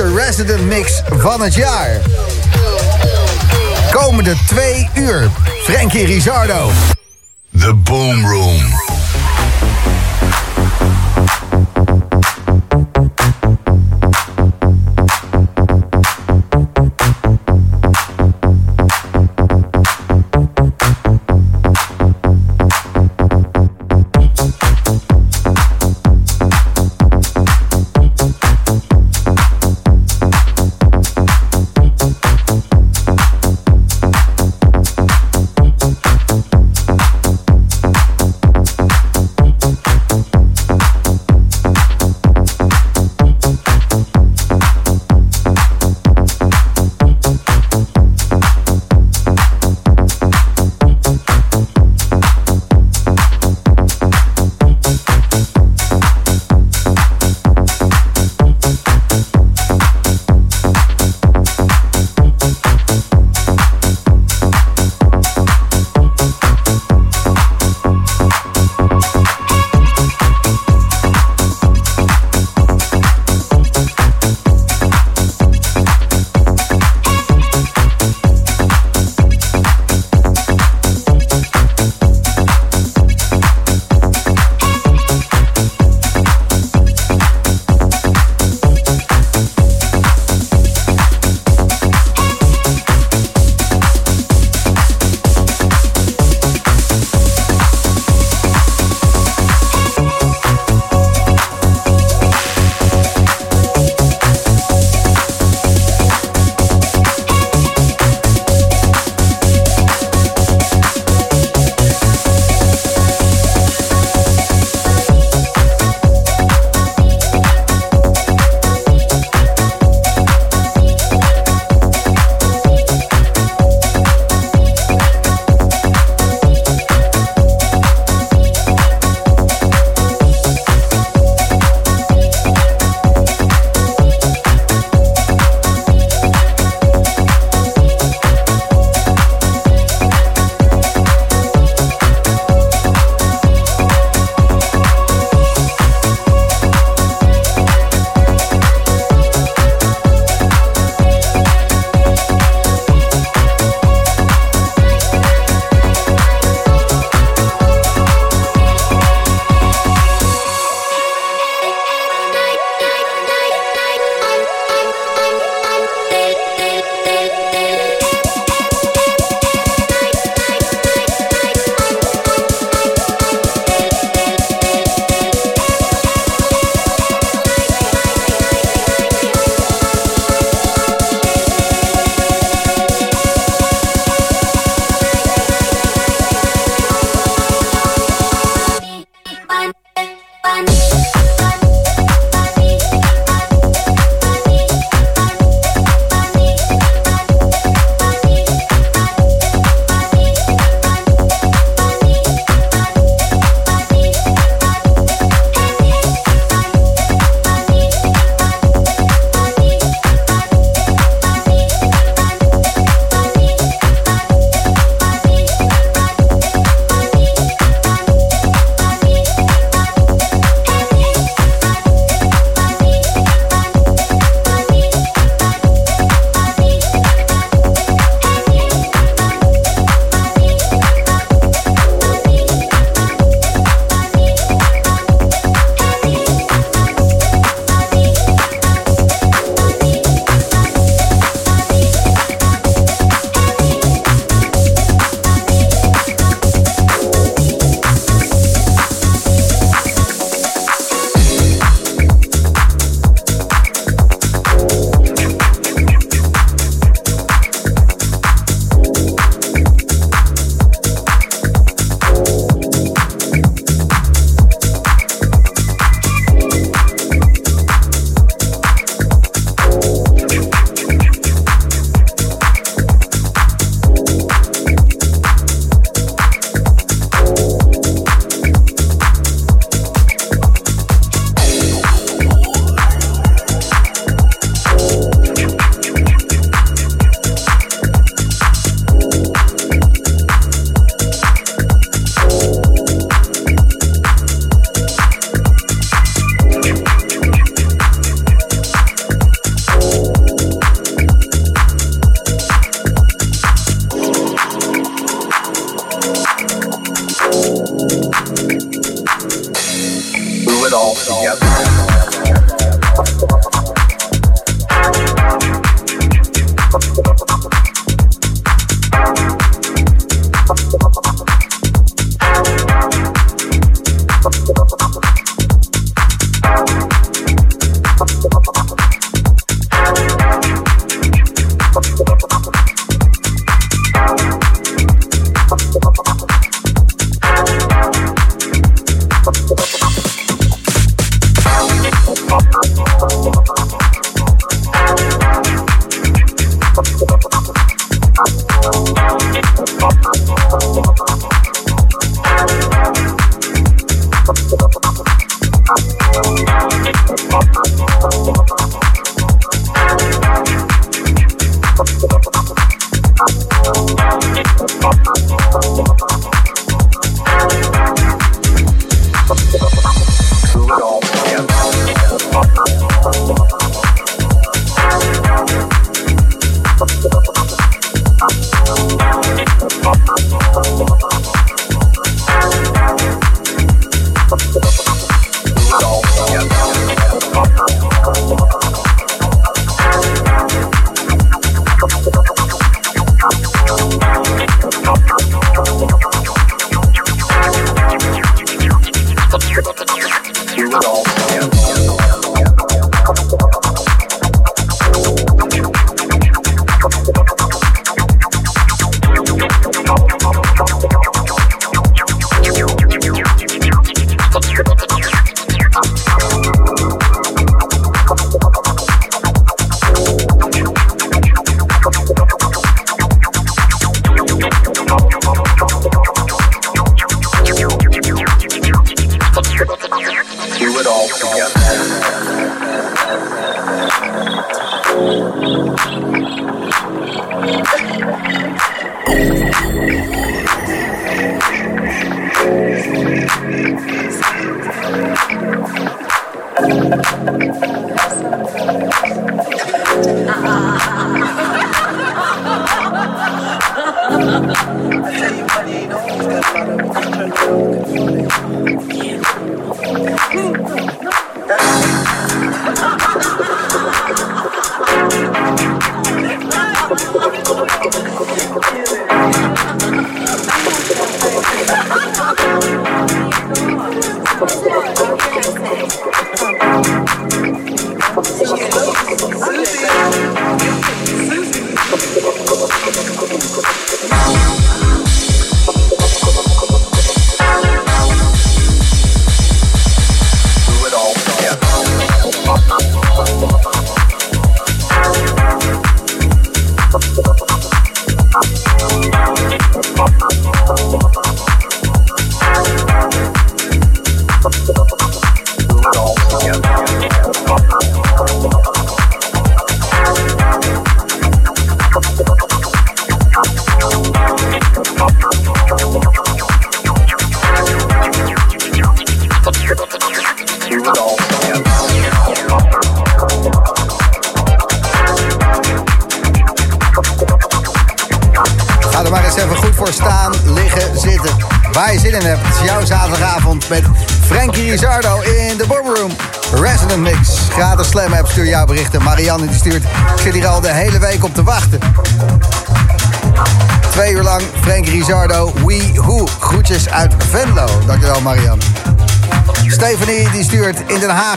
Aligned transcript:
beste 0.00 0.14
resident 0.14 0.66
mix 0.66 1.02
van 1.06 1.40
het 1.40 1.54
jaar. 1.54 2.00
Komende 3.90 4.34
twee 4.46 4.88
uur, 4.94 5.30
Frankie 5.62 6.06
Rizardo. 6.06 6.70
The 7.58 7.74
Boom 7.74 8.26
Room. 8.26 8.89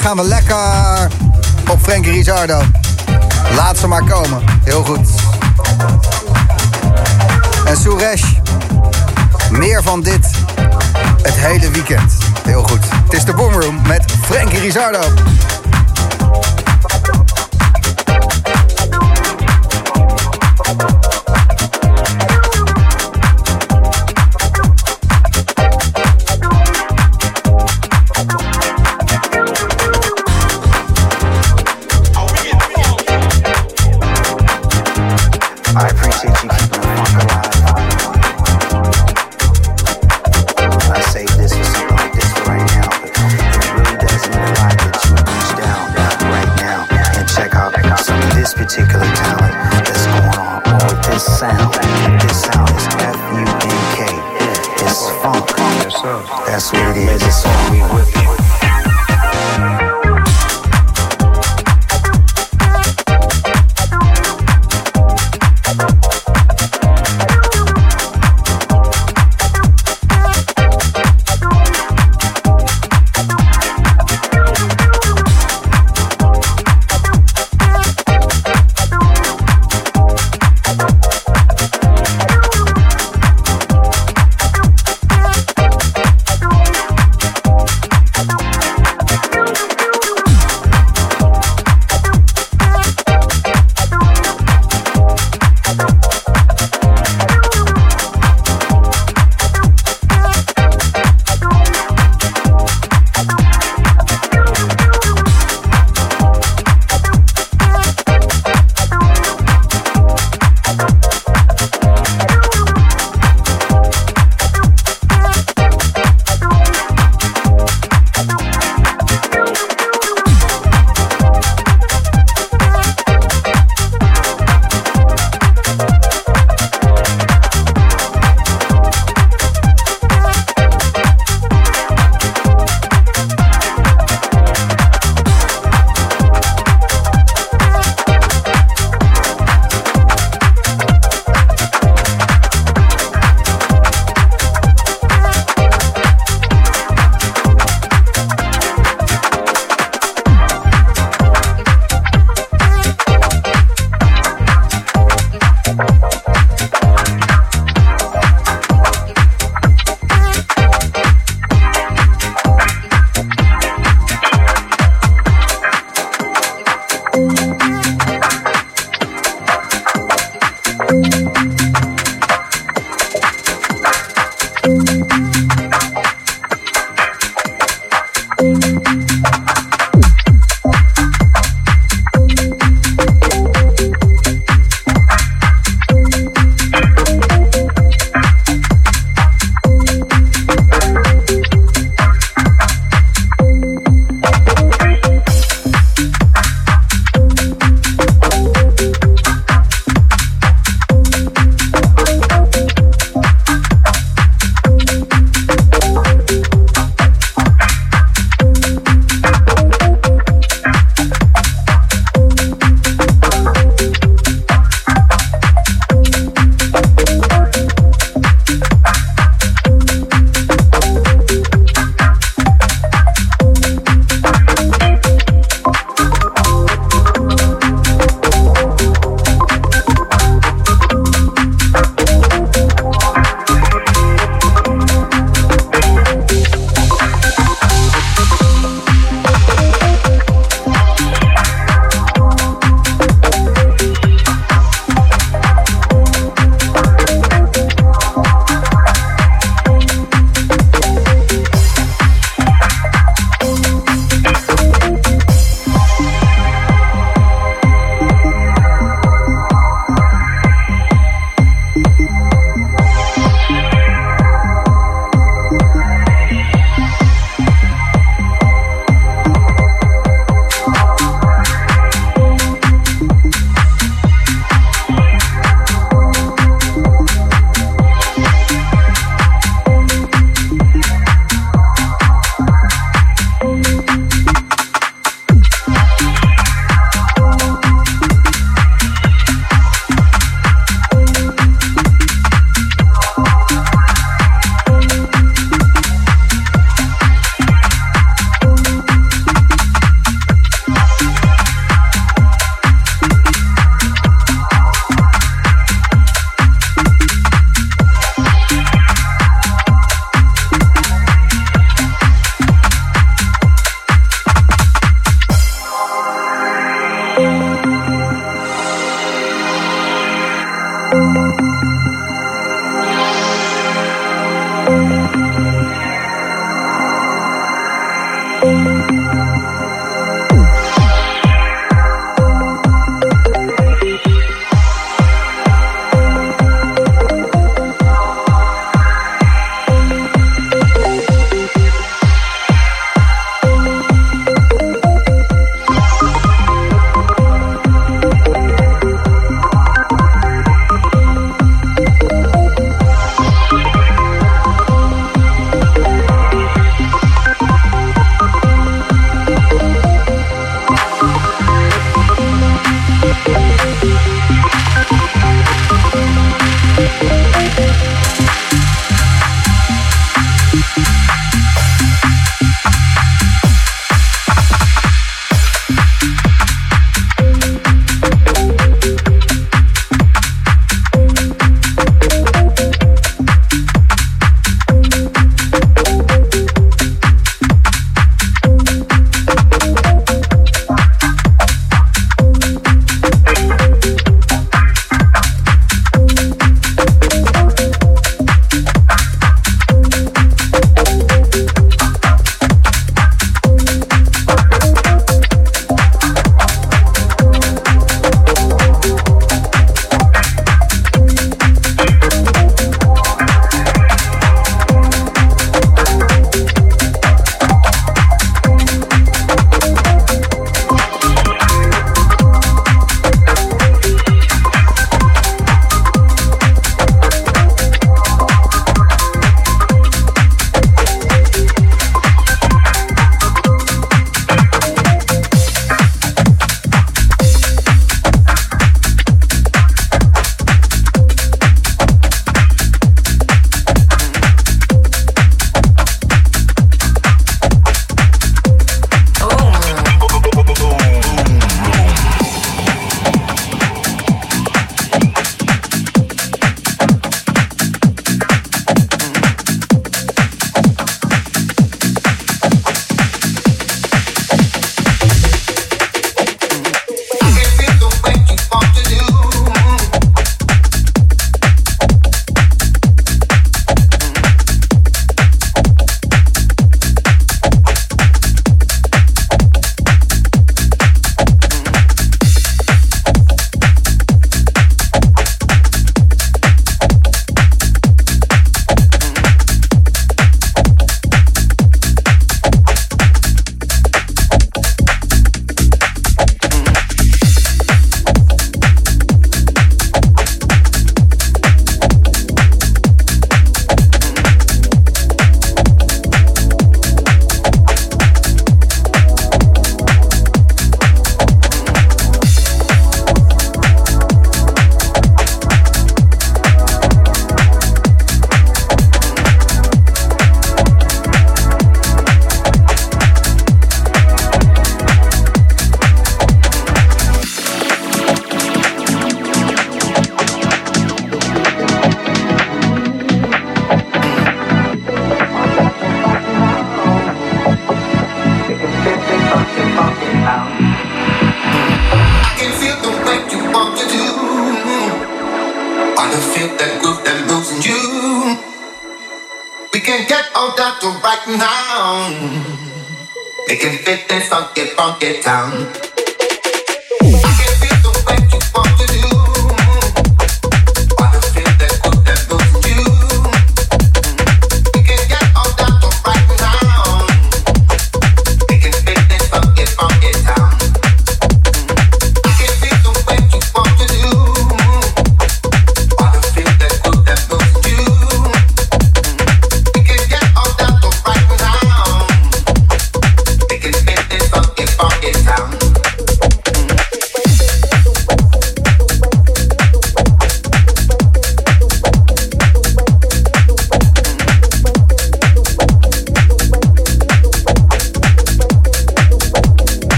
Gaan 0.00 0.16
we 0.16 0.24
lekker 0.24 0.39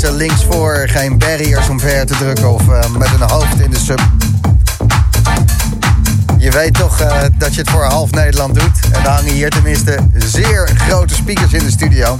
mensen 0.00 0.26
links 0.26 0.44
voor, 0.44 0.88
geen 0.88 1.18
barriers 1.18 1.68
om 1.68 1.80
ver 1.80 2.06
te 2.06 2.16
drukken 2.16 2.52
of 2.52 2.62
uh, 2.62 2.90
met 2.98 3.08
een 3.20 3.30
hoofd 3.30 3.60
in 3.60 3.70
de 3.70 3.78
sub. 3.78 4.00
Je 6.38 6.50
weet 6.50 6.74
toch 6.74 7.00
uh, 7.00 7.22
dat 7.38 7.54
je 7.54 7.60
het 7.60 7.70
voor 7.70 7.84
half 7.84 8.10
Nederland 8.10 8.54
doet. 8.54 8.80
En 8.92 9.02
dan 9.02 9.12
hangen 9.12 9.32
hier 9.32 9.50
tenminste 9.50 9.98
zeer 10.14 10.68
grote 10.76 11.14
speakers 11.14 11.52
in 11.52 11.64
de 11.64 11.70
studio. 11.70 12.18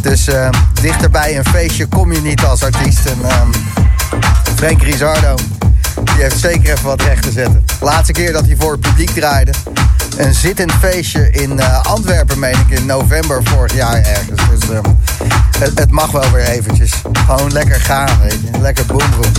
Dus 0.00 0.28
dichterbij 0.80 1.38
een 1.38 1.44
feestje 1.44 1.86
kom 1.86 2.12
je 2.12 2.20
niet 2.20 2.44
als 2.44 2.62
artiest. 2.62 3.06
En 3.06 3.18
Frank 4.54 4.82
Rizardo, 4.82 5.34
die 6.04 6.22
heeft 6.22 6.38
zeker 6.38 6.72
even 6.72 6.84
wat 6.84 7.02
recht 7.02 7.22
te 7.22 7.30
zetten. 7.32 7.64
Laatste 7.80 8.12
keer 8.12 8.32
dat 8.32 8.46
hij 8.46 8.56
voor 8.58 8.72
het 8.72 8.80
publiek 8.80 9.10
draaide. 9.10 9.52
Een 10.16 10.34
zittend 10.34 10.72
feestje 10.72 11.30
in 11.30 11.62
Antwerpen, 11.82 12.38
meen 12.38 12.56
ik, 12.68 12.78
in 12.78 12.86
november 12.86 13.40
vorig 13.44 13.74
jaar 13.74 13.96
ergens. 13.96 14.40
Dus 14.50 14.68
het, 15.58 15.90
mag 15.90 16.10
wel 16.10 16.30
weer 16.30 16.44
eventjes. 16.44 16.92
Gewoon 17.12 17.52
lekker 17.52 17.80
gaan, 17.80 18.20
weet 18.22 18.40
je. 18.42 18.58
Lekker 18.60 18.86
boomroom. 18.86 19.32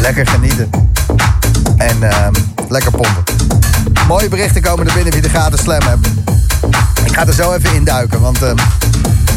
Lekker 0.00 0.26
genieten. 0.26 0.70
En 1.76 1.96
uh, 2.02 2.28
lekker 2.68 2.90
pompen. 2.90 3.24
Mooie 4.06 4.28
berichten 4.28 4.62
komen 4.62 4.86
er 4.86 4.94
binnen 4.94 5.12
wie 5.12 5.22
de 5.22 5.28
gaten 5.28 5.58
slam 5.58 5.82
hebt. 5.82 6.06
Ik 7.04 7.14
ga 7.14 7.26
er 7.26 7.32
zo 7.32 7.52
even 7.52 7.74
induiken, 7.74 8.20
want 8.20 8.42
uh, 8.42 8.52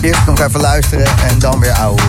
eerst 0.02 0.26
nog 0.26 0.40
even 0.40 0.62
luisteren 0.62 1.08
en 1.28 1.40
dan 1.40 1.60
weer 1.60 1.72
ouwe. 1.72 2.02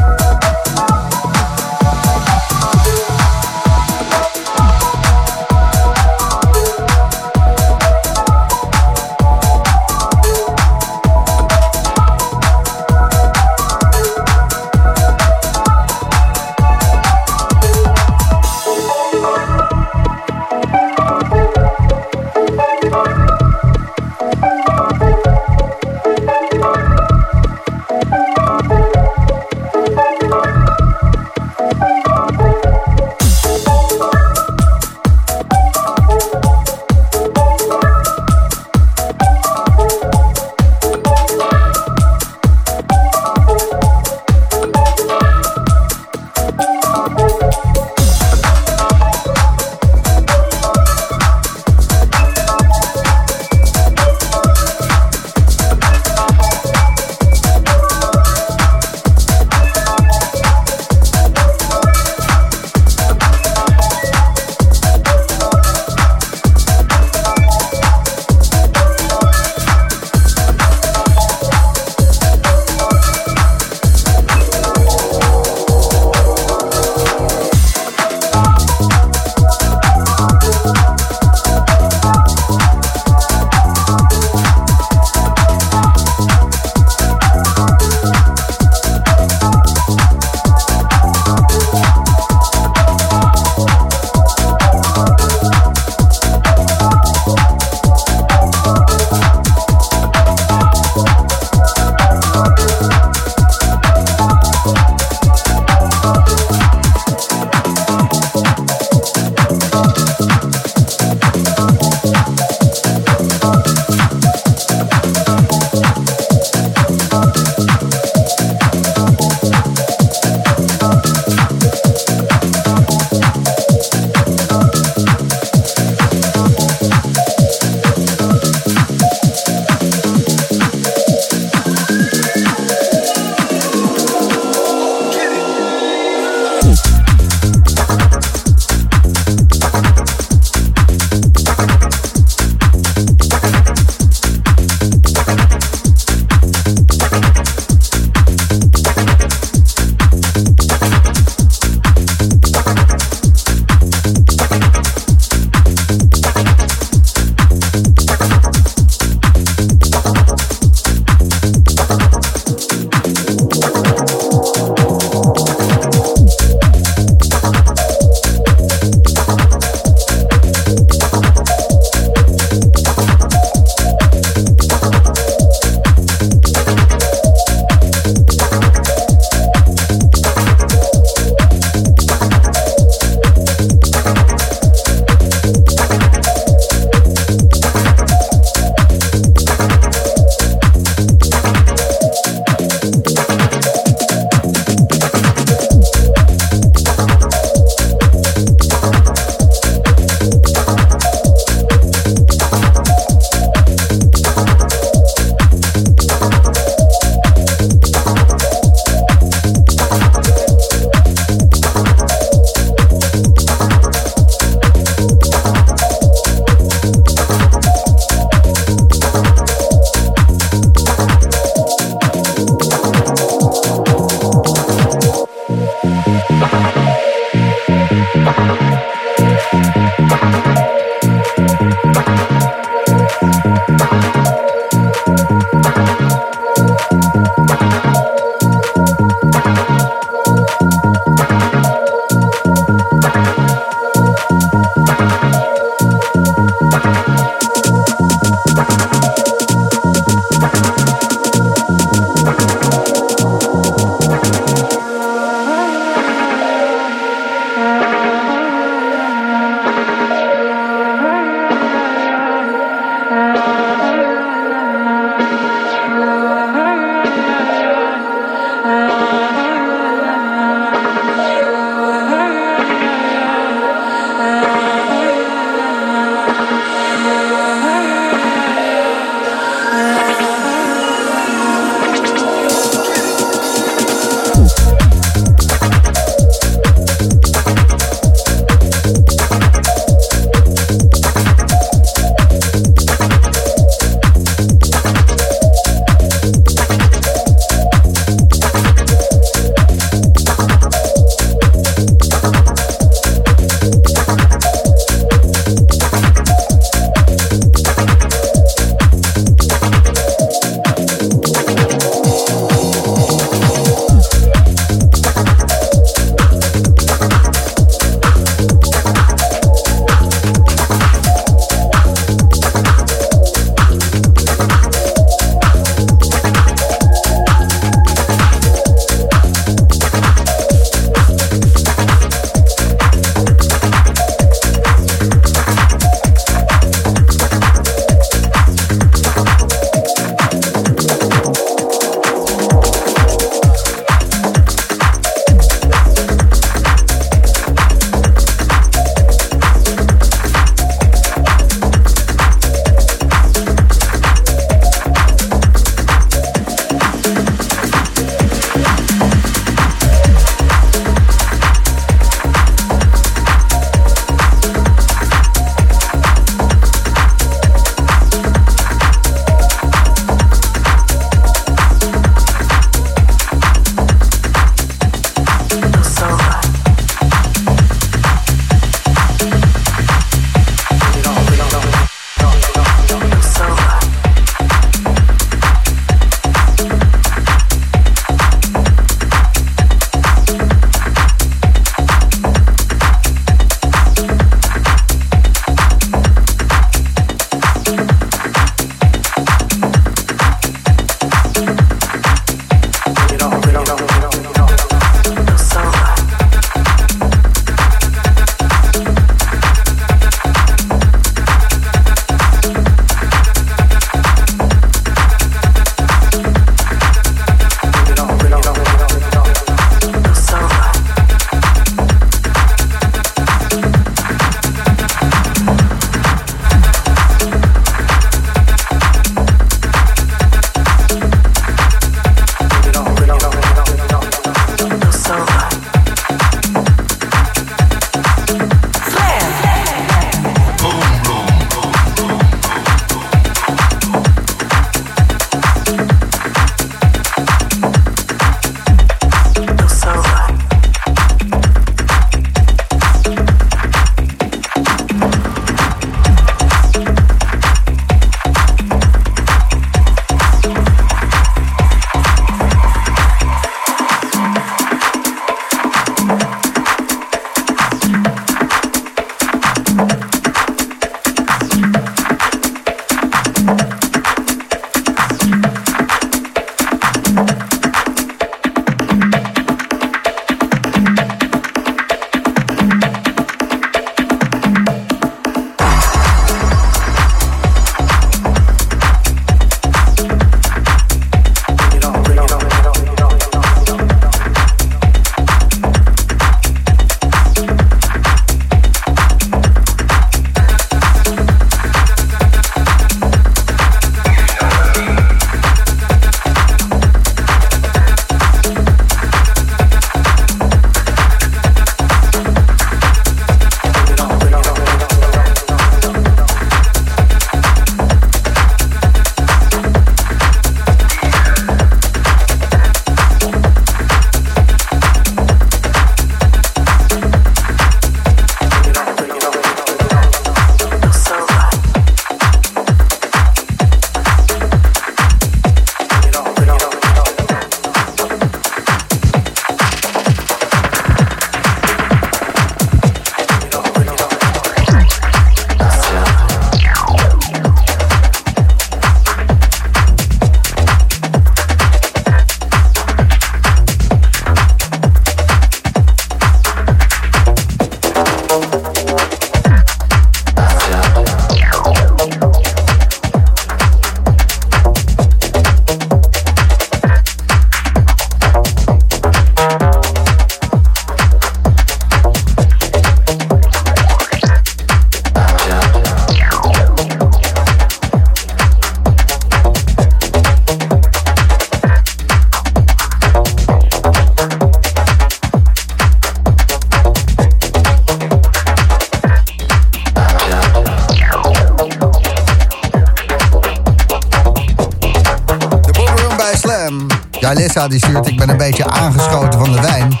Die 597.68 597.78
stuurt, 597.78 598.06
ik 598.06 598.16
ben 598.16 598.28
een 598.28 598.36
beetje 598.36 598.66
aangeschoten 598.66 599.38
van 599.40 599.52
de 599.52 599.60
wijn. 599.60 600.00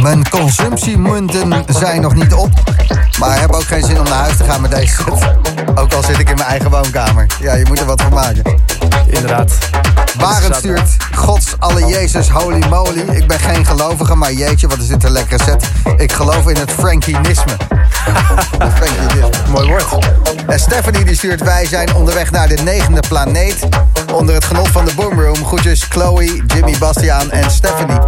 Mijn 0.00 0.28
consumptiemunten 0.28 1.64
zijn 1.68 2.00
nog 2.00 2.14
niet 2.14 2.34
op. 2.34 2.50
Maar 3.18 3.34
ik 3.34 3.40
heb 3.40 3.52
ook 3.52 3.62
geen 3.62 3.84
zin 3.84 3.98
om 3.98 4.04
naar 4.04 4.18
huis 4.18 4.36
te 4.36 4.44
gaan 4.44 4.60
met 4.60 4.70
deze 4.70 4.94
set. 4.94 5.30
Ook 5.74 5.92
al 5.92 6.02
zit 6.02 6.18
ik 6.18 6.28
in 6.28 6.34
mijn 6.34 6.48
eigen 6.48 6.70
woonkamer. 6.70 7.26
Ja, 7.40 7.54
je 7.54 7.64
moet 7.68 7.80
er 7.80 7.86
wat 7.86 8.02
van 8.02 8.12
maken. 8.12 8.60
Inderdaad. 9.06 9.52
Barend 10.18 10.54
stuurt, 10.54 10.96
Gods 11.14 11.54
alle 11.58 11.86
Jezus, 11.86 12.28
holy 12.28 12.66
moly. 12.68 13.00
Ik 13.00 13.26
ben 13.26 13.38
geen 13.38 13.66
gelovige, 13.66 14.14
maar 14.14 14.32
jeetje, 14.32 14.66
wat 14.68 14.78
is 14.78 14.86
dit 14.86 15.04
een 15.04 15.10
lekkere 15.10 15.42
set. 15.44 15.70
Ik 15.96 16.12
geloof 16.12 16.48
in 16.48 16.56
het 16.56 16.70
Frankienisme. 16.70 17.52
Frankienisme. 18.78 19.30
Mooi 19.50 19.68
woord. 19.68 19.86
En 20.46 20.60
Stephanie 20.60 21.04
die 21.04 21.16
stuurt, 21.16 21.42
wij 21.42 21.66
zijn 21.66 21.94
onderweg 21.94 22.30
naar 22.30 22.48
de 22.48 22.62
negende 22.62 23.02
planeet. 23.08 23.68
Onder 24.12 24.34
het 24.34 24.44
genot 24.44 24.68
van 24.68 24.84
de 24.84 24.94
Boomroom. 24.94 25.44
Groetjes 25.44 25.82
Chloe, 25.82 26.42
Jimmy, 26.46 26.78
Bastiaan 26.78 27.30
en 27.30 27.50
Stephanie. 27.50 27.98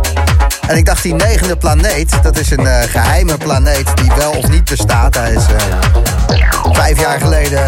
En 0.67 0.77
ik 0.77 0.85
dacht, 0.85 1.03
die 1.03 1.15
negende 1.15 1.57
planeet, 1.57 2.23
dat 2.23 2.39
is 2.39 2.51
een 2.51 2.61
uh, 2.61 2.83
geheime 2.83 3.37
planeet 3.37 3.97
die 3.97 4.13
wel 4.17 4.31
of 4.31 4.49
niet 4.49 4.65
bestaat. 4.65 5.15
Hij 5.15 5.33
is 5.33 5.45
uh, 5.49 5.57
vijf 6.73 7.01
jaar 7.01 7.21
geleden 7.21 7.65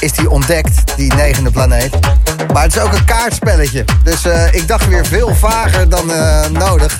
is 0.00 0.12
die 0.12 0.30
ontdekt, 0.30 0.96
die 0.96 1.14
negende 1.14 1.50
planeet. 1.50 1.90
Maar 2.52 2.62
het 2.62 2.76
is 2.76 2.82
ook 2.82 2.92
een 2.92 3.04
kaartspelletje. 3.04 3.84
Dus 4.02 4.24
uh, 4.26 4.54
ik 4.54 4.68
dacht 4.68 4.88
weer 4.88 5.06
veel 5.06 5.34
vager 5.34 5.88
dan 5.88 6.06
nodig. 6.52 6.98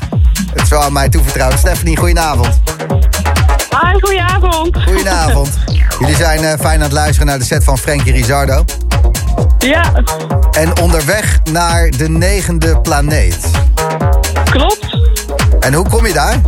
Het 0.53 0.63
is 0.63 0.69
wel 0.69 0.83
aan 0.83 0.93
mij 0.93 1.09
toevertrouwd. 1.09 1.59
Stephanie, 1.59 1.97
goedenavond. 1.97 2.61
Hi, 3.71 4.01
goedenavond. 4.01 4.83
Goedenavond. 4.83 5.59
Jullie 6.01 6.17
zijn 6.17 6.59
fijn 6.59 6.77
aan 6.77 6.81
het 6.81 6.93
luisteren 6.93 7.27
naar 7.27 7.39
de 7.39 7.45
set 7.45 7.65
van 7.65 7.79
Frankie 7.79 8.13
Rizardo. 8.13 8.65
Ja. 9.59 9.93
En 10.57 10.81
onderweg 10.81 11.39
naar 11.53 11.91
de 11.91 12.09
negende 12.09 12.81
planeet. 12.81 13.39
Klopt. 14.45 14.99
En 15.61 15.75
hoe 15.75 15.89
kom 15.89 16.07
je 16.07 16.13
daar? 16.13 16.41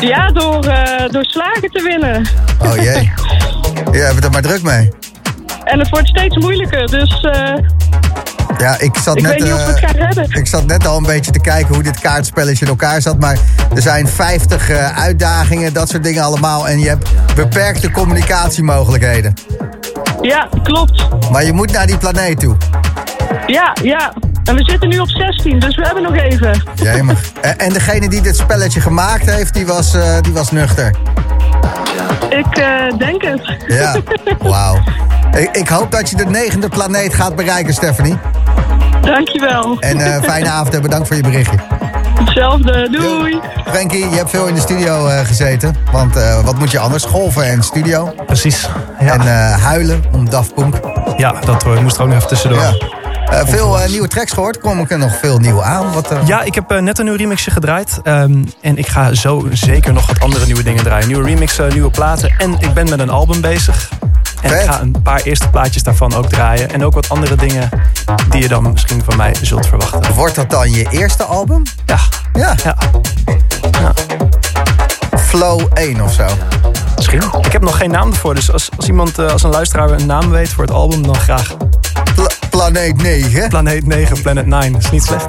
Ja, 0.00 0.30
door, 0.30 0.66
uh, 0.66 1.08
door 1.10 1.24
slagen 1.24 1.70
te 1.70 1.82
winnen. 1.82 2.26
Oh 2.58 2.76
jee. 2.76 3.12
Je 3.92 3.98
hebt 3.98 4.24
er 4.24 4.30
maar 4.30 4.42
druk 4.42 4.62
mee. 4.62 4.90
En 5.64 5.78
het 5.78 5.88
wordt 5.88 6.08
steeds 6.08 6.36
moeilijker, 6.36 6.86
dus... 6.86 7.22
Uh, 7.22 7.54
ja, 8.58 8.78
ik 8.78 8.96
zat 8.96 9.16
ik 9.16 9.22
net. 9.22 9.32
Weet 9.32 9.42
niet 9.42 9.52
of 9.52 9.66
het 9.66 9.78
gaat 9.78 9.96
redden. 9.96 10.30
Ik 10.30 10.46
zat 10.46 10.66
net 10.66 10.86
al 10.86 10.96
een 10.96 11.02
beetje 11.02 11.30
te 11.30 11.40
kijken 11.40 11.74
hoe 11.74 11.82
dit 11.82 12.00
kaartspelletje 12.00 12.64
in 12.64 12.70
elkaar 12.70 13.02
zat. 13.02 13.18
Maar 13.18 13.38
er 13.74 13.82
zijn 13.82 14.08
50 14.08 14.70
uh, 14.70 14.98
uitdagingen, 14.98 15.72
dat 15.72 15.88
soort 15.88 16.04
dingen 16.04 16.22
allemaal. 16.22 16.68
En 16.68 16.80
je 16.80 16.88
hebt 16.88 17.08
beperkte 17.34 17.90
communicatiemogelijkheden. 17.90 19.34
Ja, 20.20 20.48
klopt. 20.62 21.08
Maar 21.30 21.44
je 21.44 21.52
moet 21.52 21.72
naar 21.72 21.86
die 21.86 21.98
planeet 21.98 22.40
toe. 22.40 22.56
Ja, 23.52 23.76
ja. 23.82 24.12
En 24.44 24.56
we 24.56 24.64
zitten 24.64 24.88
nu 24.88 24.98
op 24.98 25.08
16, 25.08 25.58
dus 25.58 25.76
we 25.76 25.82
hebben 25.82 26.02
nog 26.02 26.16
even. 26.16 26.62
Jemig. 26.74 27.32
En 27.56 27.72
degene 27.72 28.08
die 28.08 28.20
dit 28.20 28.36
spelletje 28.36 28.80
gemaakt 28.80 29.30
heeft, 29.30 29.54
die 29.54 29.66
was, 29.66 29.94
uh, 29.94 30.20
die 30.20 30.32
was 30.32 30.50
nuchter. 30.50 30.94
Ik 32.28 32.58
uh, 32.58 32.98
denk 32.98 33.22
het. 33.22 33.56
Ja, 33.66 33.96
wauw. 34.38 34.82
Ik, 35.36 35.56
ik, 35.56 35.68
hoop 35.68 35.90
dat 35.90 36.10
je 36.10 36.16
de 36.16 36.24
negende 36.24 36.68
planeet 36.68 37.14
gaat 37.14 37.36
bereiken, 37.36 37.74
Stephanie. 37.74 38.18
Dankjewel. 39.00 39.76
En 39.80 39.98
uh, 39.98 40.22
fijne 40.22 40.48
avond 40.58 40.74
en 40.74 40.82
bedankt 40.82 41.06
voor 41.06 41.16
je 41.16 41.22
berichtje. 41.22 41.56
Hetzelfde, 42.14 42.88
doei. 42.90 43.40
Frankie, 43.66 44.08
je 44.10 44.16
hebt 44.16 44.30
veel 44.30 44.46
in 44.46 44.54
de 44.54 44.60
studio 44.60 45.06
uh, 45.06 45.18
gezeten. 45.18 45.76
Want 45.92 46.16
uh, 46.16 46.44
wat 46.44 46.58
moet 46.58 46.70
je 46.70 46.78
anders? 46.78 47.04
Golven 47.04 47.44
en 47.44 47.62
studio. 47.62 48.14
Precies. 48.26 48.68
Ja. 49.00 49.12
En 49.12 49.20
uh, 49.20 49.64
huilen 49.64 50.04
om 50.12 50.30
Daft 50.30 50.54
Punk. 50.54 50.74
Ja, 51.16 51.34
dat 51.44 51.80
moest 51.80 51.96
er 51.96 52.02
ook 52.02 52.08
nog 52.08 52.16
even 52.16 52.28
tussendoor. 52.28 52.60
Ja. 52.60 52.91
Uh, 53.32 53.40
veel 53.44 53.78
uh, 53.78 53.88
nieuwe 53.88 54.08
tracks 54.08 54.32
gehoord. 54.32 54.60
Kom 54.60 54.80
ik 54.80 54.90
er 54.90 54.98
nog 54.98 55.18
veel 55.18 55.38
nieuw 55.38 55.62
aan? 55.62 55.92
Wat, 55.92 56.12
uh... 56.12 56.18
Ja, 56.26 56.42
ik 56.42 56.54
heb 56.54 56.80
net 56.80 56.98
een 56.98 57.04
nieuw 57.04 57.16
remixje 57.16 57.50
gedraaid. 57.50 58.00
Um, 58.04 58.44
en 58.60 58.76
ik 58.76 58.86
ga 58.86 59.14
zo 59.14 59.46
zeker 59.52 59.92
nog 59.92 60.06
wat 60.06 60.20
andere 60.20 60.46
nieuwe 60.46 60.62
dingen 60.62 60.84
draaien. 60.84 61.06
Nieuwe 61.06 61.24
remixen, 61.24 61.72
nieuwe 61.72 61.90
platen. 61.90 62.34
En 62.38 62.56
ik 62.58 62.72
ben 62.72 62.88
met 62.88 62.98
een 62.98 63.10
album 63.10 63.40
bezig. 63.40 63.90
En 64.42 64.50
Vet. 64.50 64.60
ik 64.60 64.70
ga 64.70 64.80
een 64.80 65.02
paar 65.02 65.20
eerste 65.20 65.48
plaatjes 65.48 65.82
daarvan 65.82 66.14
ook 66.14 66.28
draaien. 66.28 66.70
En 66.70 66.84
ook 66.84 66.94
wat 66.94 67.08
andere 67.08 67.36
dingen 67.36 67.68
die 68.28 68.42
je 68.42 68.48
dan 68.48 68.72
misschien 68.72 69.02
van 69.04 69.16
mij 69.16 69.34
zult 69.42 69.66
verwachten. 69.66 70.14
Wordt 70.14 70.34
dat 70.34 70.50
dan 70.50 70.70
je 70.70 70.86
eerste 70.90 71.22
album? 71.22 71.62
Ja. 71.86 71.98
Ja. 72.32 72.54
ja. 72.64 72.76
ja. 73.80 73.92
Flow 75.18 75.66
1 75.74 76.02
of 76.02 76.12
zo? 76.12 76.26
Misschien. 76.96 77.22
Ik 77.42 77.52
heb 77.52 77.62
nog 77.62 77.76
geen 77.76 77.90
naam 77.90 78.10
ervoor. 78.10 78.34
Dus 78.34 78.52
als, 78.52 78.68
als 78.76 78.86
iemand, 78.86 79.18
als 79.18 79.42
een 79.42 79.50
luisteraar 79.50 79.90
een 79.90 80.06
naam 80.06 80.30
weet 80.30 80.48
voor 80.48 80.64
het 80.64 80.72
album, 80.72 81.02
dan 81.02 81.16
graag. 81.16 81.56
Pla 82.62 82.70
Planeet 82.70 83.02
9. 83.02 83.48
Planeet 83.48 83.86
9, 83.86 84.22
Planet 84.22 84.46
9. 84.46 84.72
Dat 84.72 84.82
is 84.82 84.90
niet 84.90 85.02
slecht. 85.02 85.26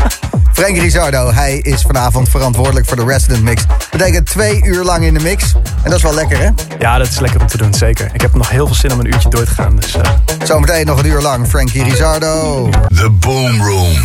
Frank 0.52 0.76
Rizardo, 0.76 1.32
hij 1.32 1.58
is 1.58 1.82
vanavond 1.82 2.28
verantwoordelijk 2.28 2.86
voor 2.86 2.96
de 2.96 3.04
Resident 3.04 3.42
Mix. 3.42 3.62
Betekent 3.90 4.26
twee 4.26 4.64
uur 4.64 4.84
lang 4.84 5.04
in 5.04 5.14
de 5.14 5.20
mix. 5.20 5.52
En 5.54 5.90
dat 5.90 5.92
is 5.92 6.02
wel 6.02 6.14
lekker, 6.14 6.38
hè? 6.38 6.48
Ja, 6.78 6.98
dat 6.98 7.08
is 7.08 7.18
lekker 7.18 7.40
om 7.40 7.46
te 7.46 7.56
doen, 7.56 7.74
zeker. 7.74 8.10
Ik 8.12 8.20
heb 8.20 8.34
nog 8.34 8.50
heel 8.50 8.66
veel 8.66 8.76
zin 8.76 8.92
om 8.92 9.00
een 9.00 9.06
uurtje 9.06 9.28
door 9.28 9.44
te 9.44 9.50
gaan. 9.50 9.76
Dus, 9.76 9.96
uh... 9.96 10.02
Zometeen 10.44 10.86
nog 10.86 10.98
een 10.98 11.06
uur 11.06 11.20
lang, 11.20 11.48
Frankie 11.48 11.82
Rizardo. 11.82 12.68
The 12.88 13.10
Boom 13.10 13.62
Room. 13.62 13.96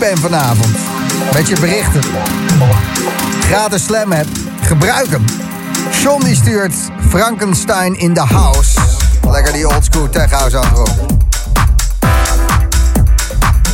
Bent 0.00 0.18
vanavond. 0.18 0.76
Met 1.32 1.48
je 1.48 1.56
berichten. 1.60 2.00
Gratis 3.40 3.84
slam 3.84 4.12
hebt. 4.12 4.38
Gebruik 4.60 5.10
hem. 5.10 5.24
John 6.02 6.24
die 6.24 6.34
stuurt 6.34 6.74
Frankenstein 7.08 7.98
in 7.98 8.14
the 8.14 8.20
house. 8.20 8.80
Lekker 9.30 9.52
die 9.52 9.68
oldschool 9.68 10.08
tech 10.08 10.30
house 10.30 10.58
aan 10.58 10.72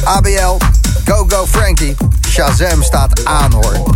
ABL, 0.04 0.56
Go 1.04 1.24
Go 1.28 1.46
Frankie. 1.46 1.96
Shazam 2.28 2.82
staat 2.82 3.24
aan 3.24 3.52
hoor. 3.52 3.94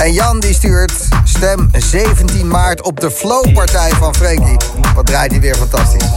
En 0.00 0.12
Jan 0.12 0.40
die 0.40 0.54
stuurt 0.54 0.92
stem 1.24 1.70
17 1.72 2.48
maart 2.48 2.82
op 2.82 3.00
de 3.00 3.10
Flow-partij 3.10 3.90
van 3.90 4.14
Frankie. 4.14 4.56
Wat 4.94 5.06
draait 5.06 5.30
hij 5.30 5.40
weer 5.40 5.54
fantastisch. 5.54 6.08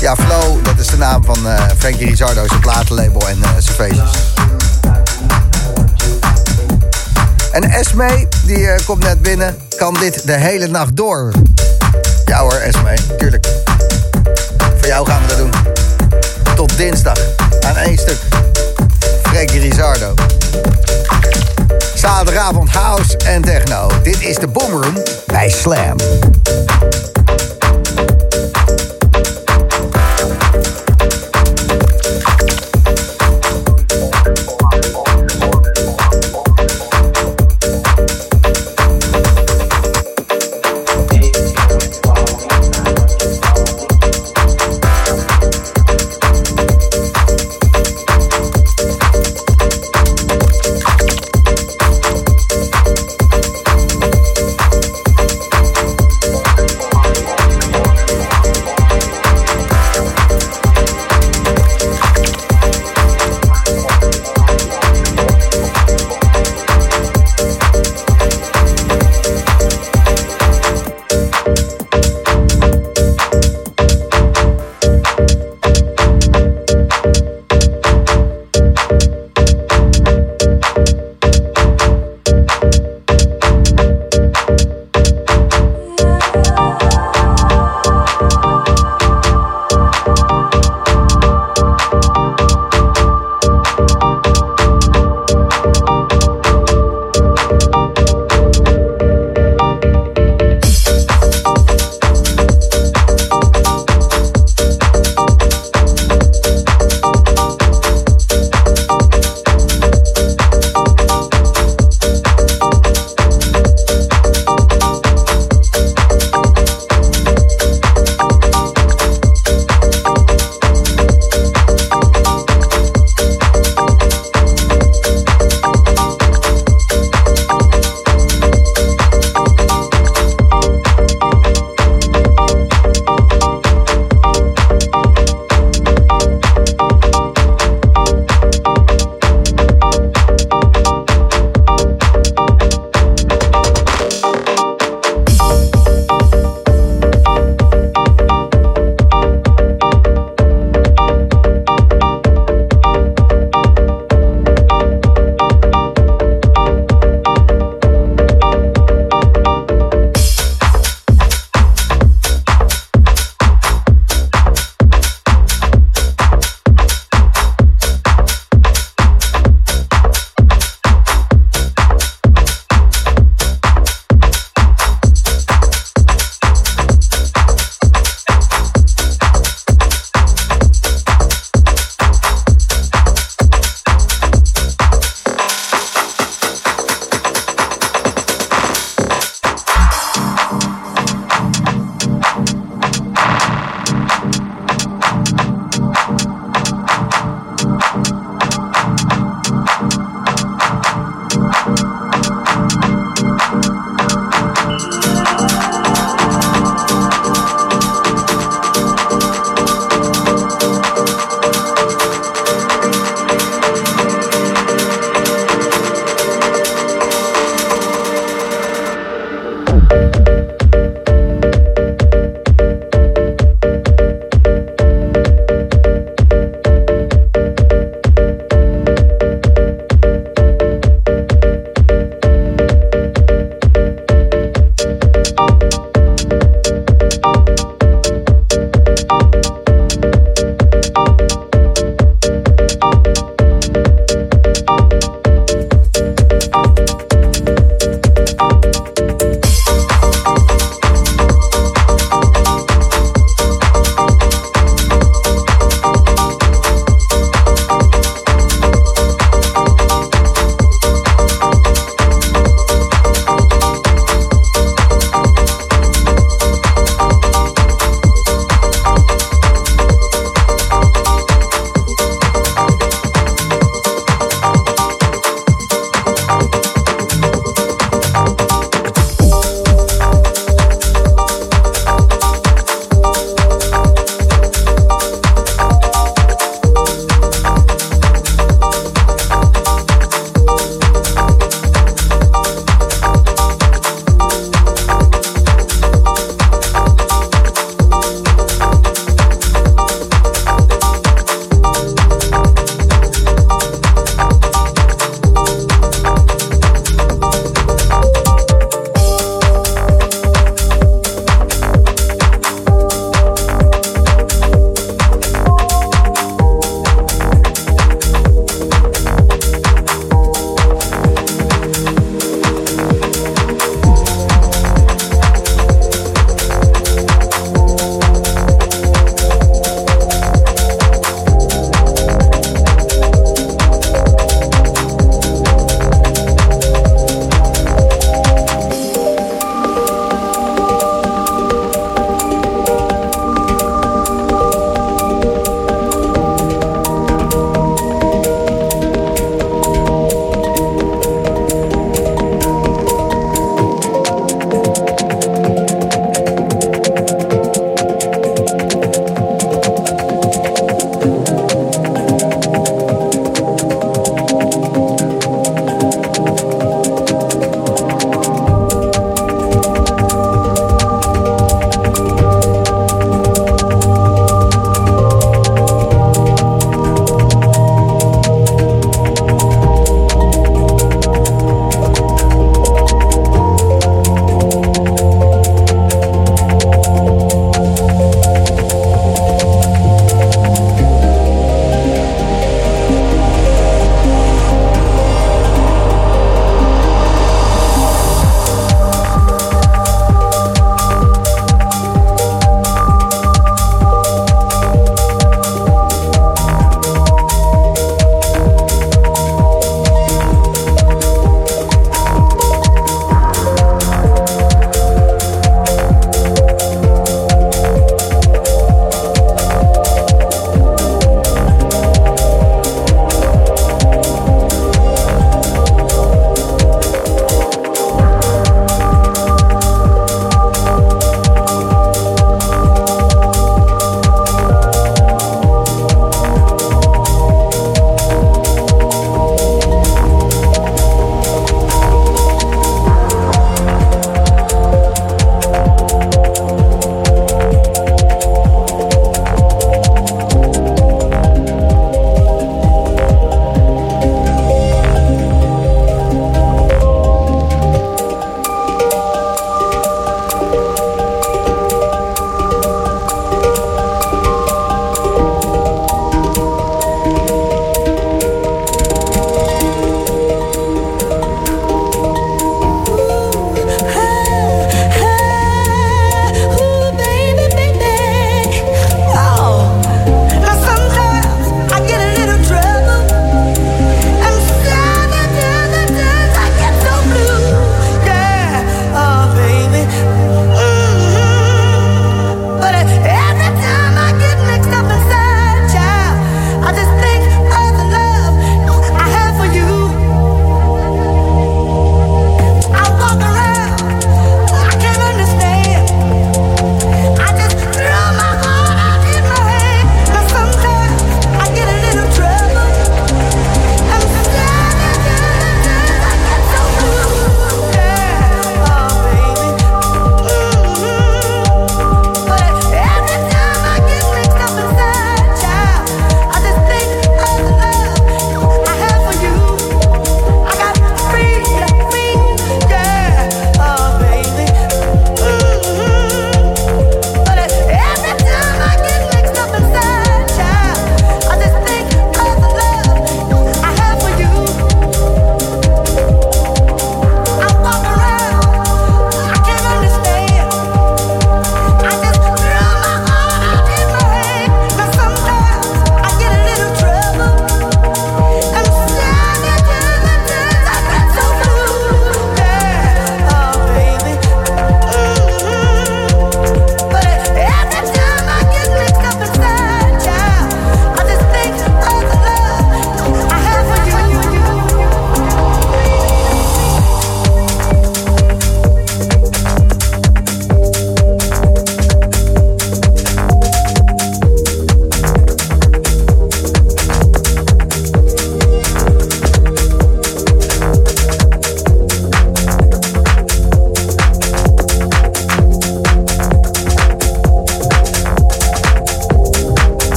Ja, 0.00 0.16
Flow, 0.16 0.64
dat 0.64 0.78
is 0.78 0.86
de 0.86 0.96
naam 0.96 1.24
van 1.24 1.46
uh, 1.46 1.60
Frankie 1.78 2.06
Rizardo, 2.06 2.46
zijn 2.46 2.60
platenlabel 2.60 3.28
en 3.28 3.38
uh, 3.38 3.48
zijn 3.58 3.74
feestjes. 3.74 4.10
En 7.52 7.62
Esme, 7.62 8.28
die 8.44 8.58
uh, 8.58 8.74
komt 8.86 9.02
net 9.02 9.22
binnen, 9.22 9.56
kan 9.76 9.94
dit 9.94 10.26
de 10.26 10.32
hele 10.32 10.66
nacht 10.66 10.96
door. 10.96 11.32
Ja 12.24 12.40
hoor, 12.40 12.52
Esme, 12.52 12.94
tuurlijk. 13.18 13.46
Voor 14.76 14.86
jou 14.86 15.06
gaan 15.06 15.20
we 15.22 15.26
dat 15.28 15.36
doen. 15.36 15.50
Tot 16.54 16.76
dinsdag, 16.76 17.18
aan 17.60 17.76
één 17.76 17.98
stuk. 17.98 18.18
Frankie 19.22 19.60
Rizardo. 19.60 20.14
Zaterdagavond 21.94 22.70
house 22.70 23.16
en 23.16 23.42
techno. 23.42 23.90
Dit 24.02 24.20
is 24.20 24.36
de 24.36 24.46
Boomroom 24.46 25.02
bij 25.26 25.50
Slam. 25.50 25.96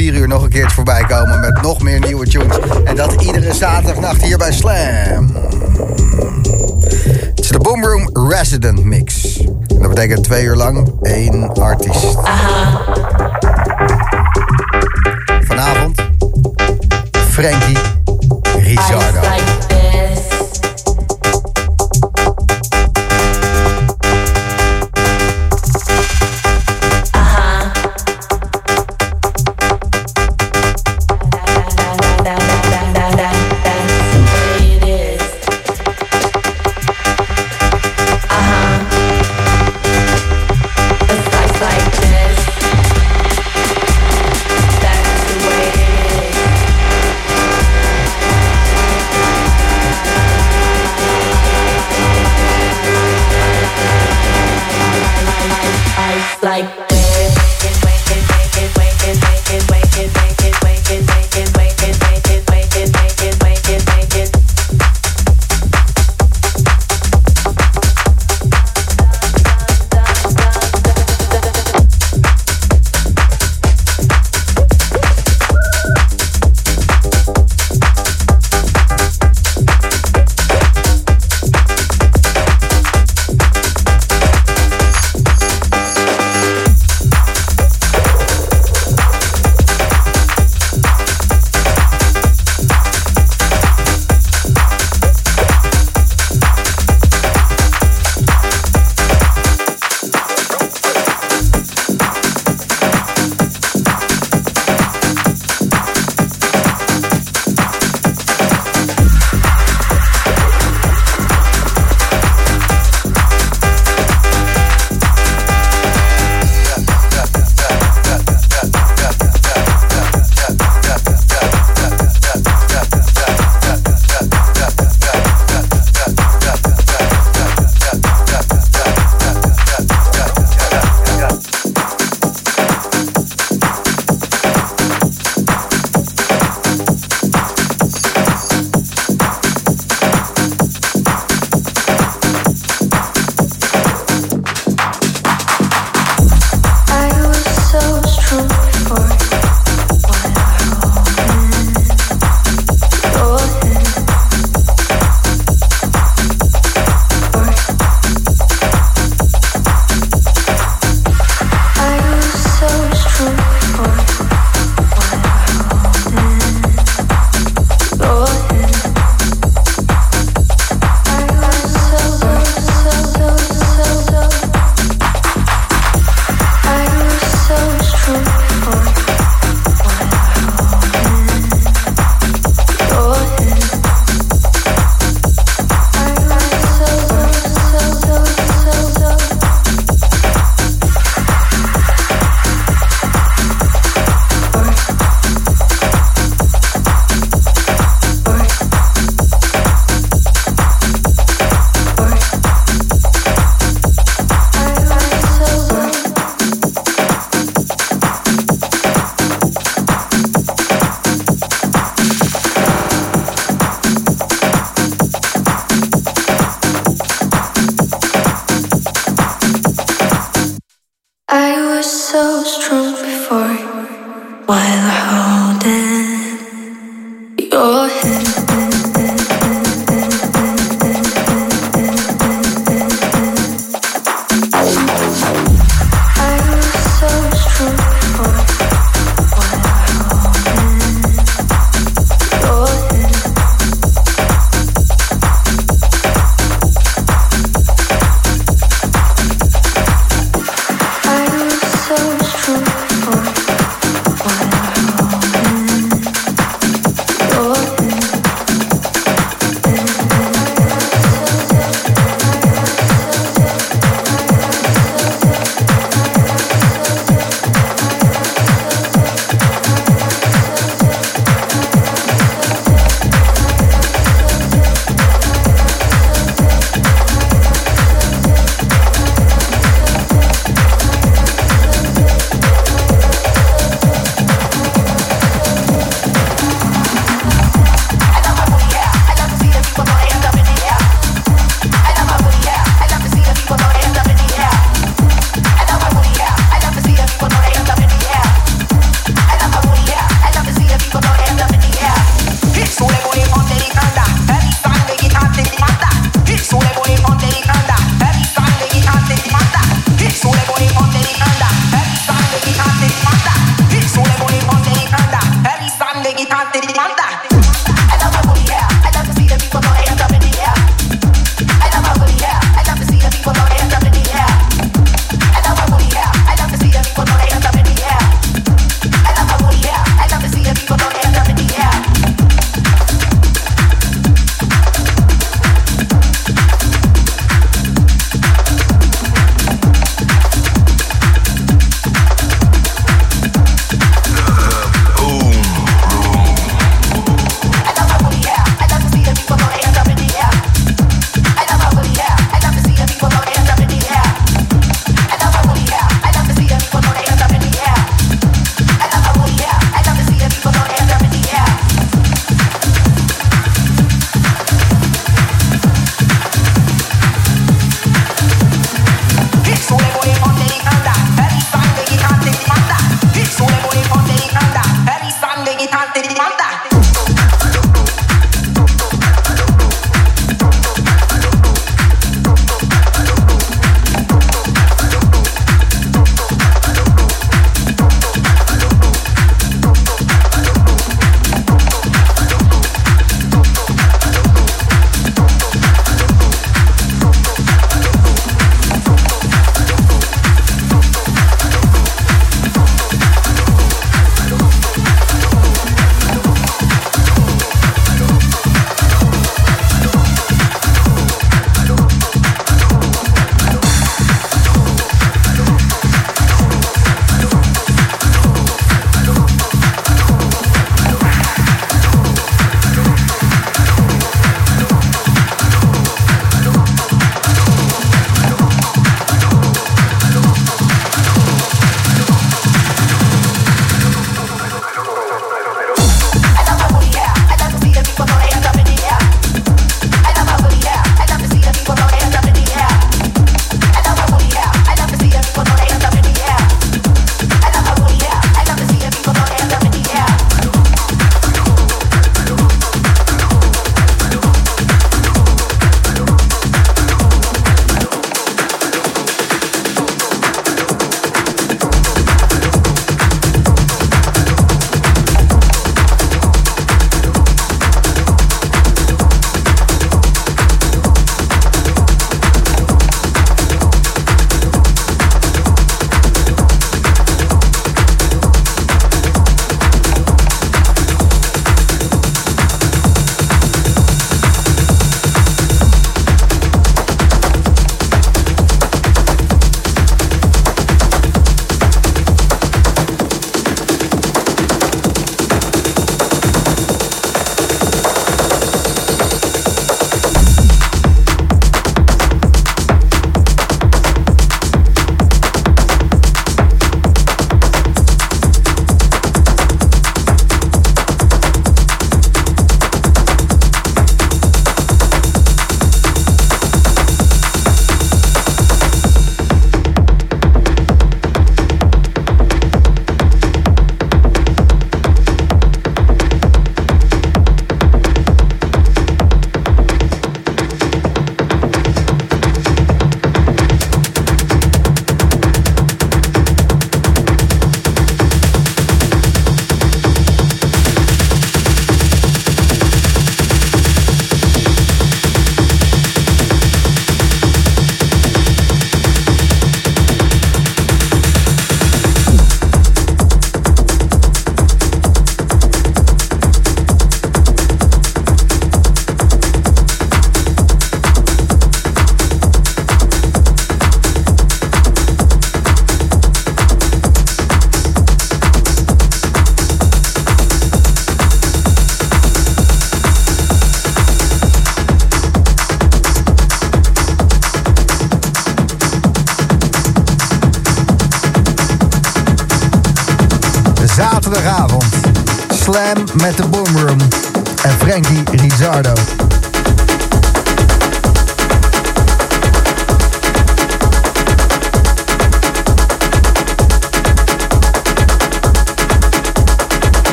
4 0.00 0.14
uur 0.14 0.28
nog 0.28 0.42
een 0.42 0.48
keer 0.48 0.70
voorbij 0.70 1.04
komen 1.04 1.40
met 1.40 1.62
nog 1.62 1.82
meer 1.82 2.00
nieuwe 2.00 2.26
tunes. 2.26 2.58
En 2.84 2.96
dat 2.96 3.22
iedere 3.22 3.54
zaterdagnacht 3.54 4.22
hier 4.22 4.38
bij 4.38 4.52
Slam. 4.52 5.32
Het 7.34 7.40
is 7.40 7.48
de 7.48 7.58
Boomroom 7.58 8.10
Resident 8.28 8.84
Mix. 8.84 9.38
En 9.68 9.78
dat 9.78 9.88
betekent 9.88 10.24
twee 10.24 10.44
uur 10.44 10.56
lang 10.56 10.92
één 11.02 11.54
artiest. 11.54 12.18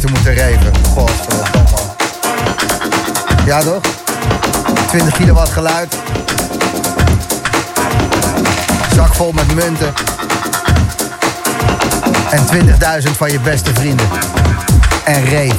buiten 0.00 0.12
moeten 0.12 0.34
reven. 0.34 0.72
Godverdomme. 0.94 1.76
Ja 3.46 3.60
toch? 3.60 3.80
20 4.88 5.16
kilowatt 5.16 5.50
geluid. 5.50 5.96
Zak 8.94 9.14
vol 9.14 9.32
met 9.32 9.54
munten. 9.54 9.92
En 12.30 12.46
20.000 13.04 13.10
van 13.16 13.32
je 13.32 13.40
beste 13.40 13.70
vrienden. 13.74 14.06
En 15.04 15.24
reef. 15.24 15.54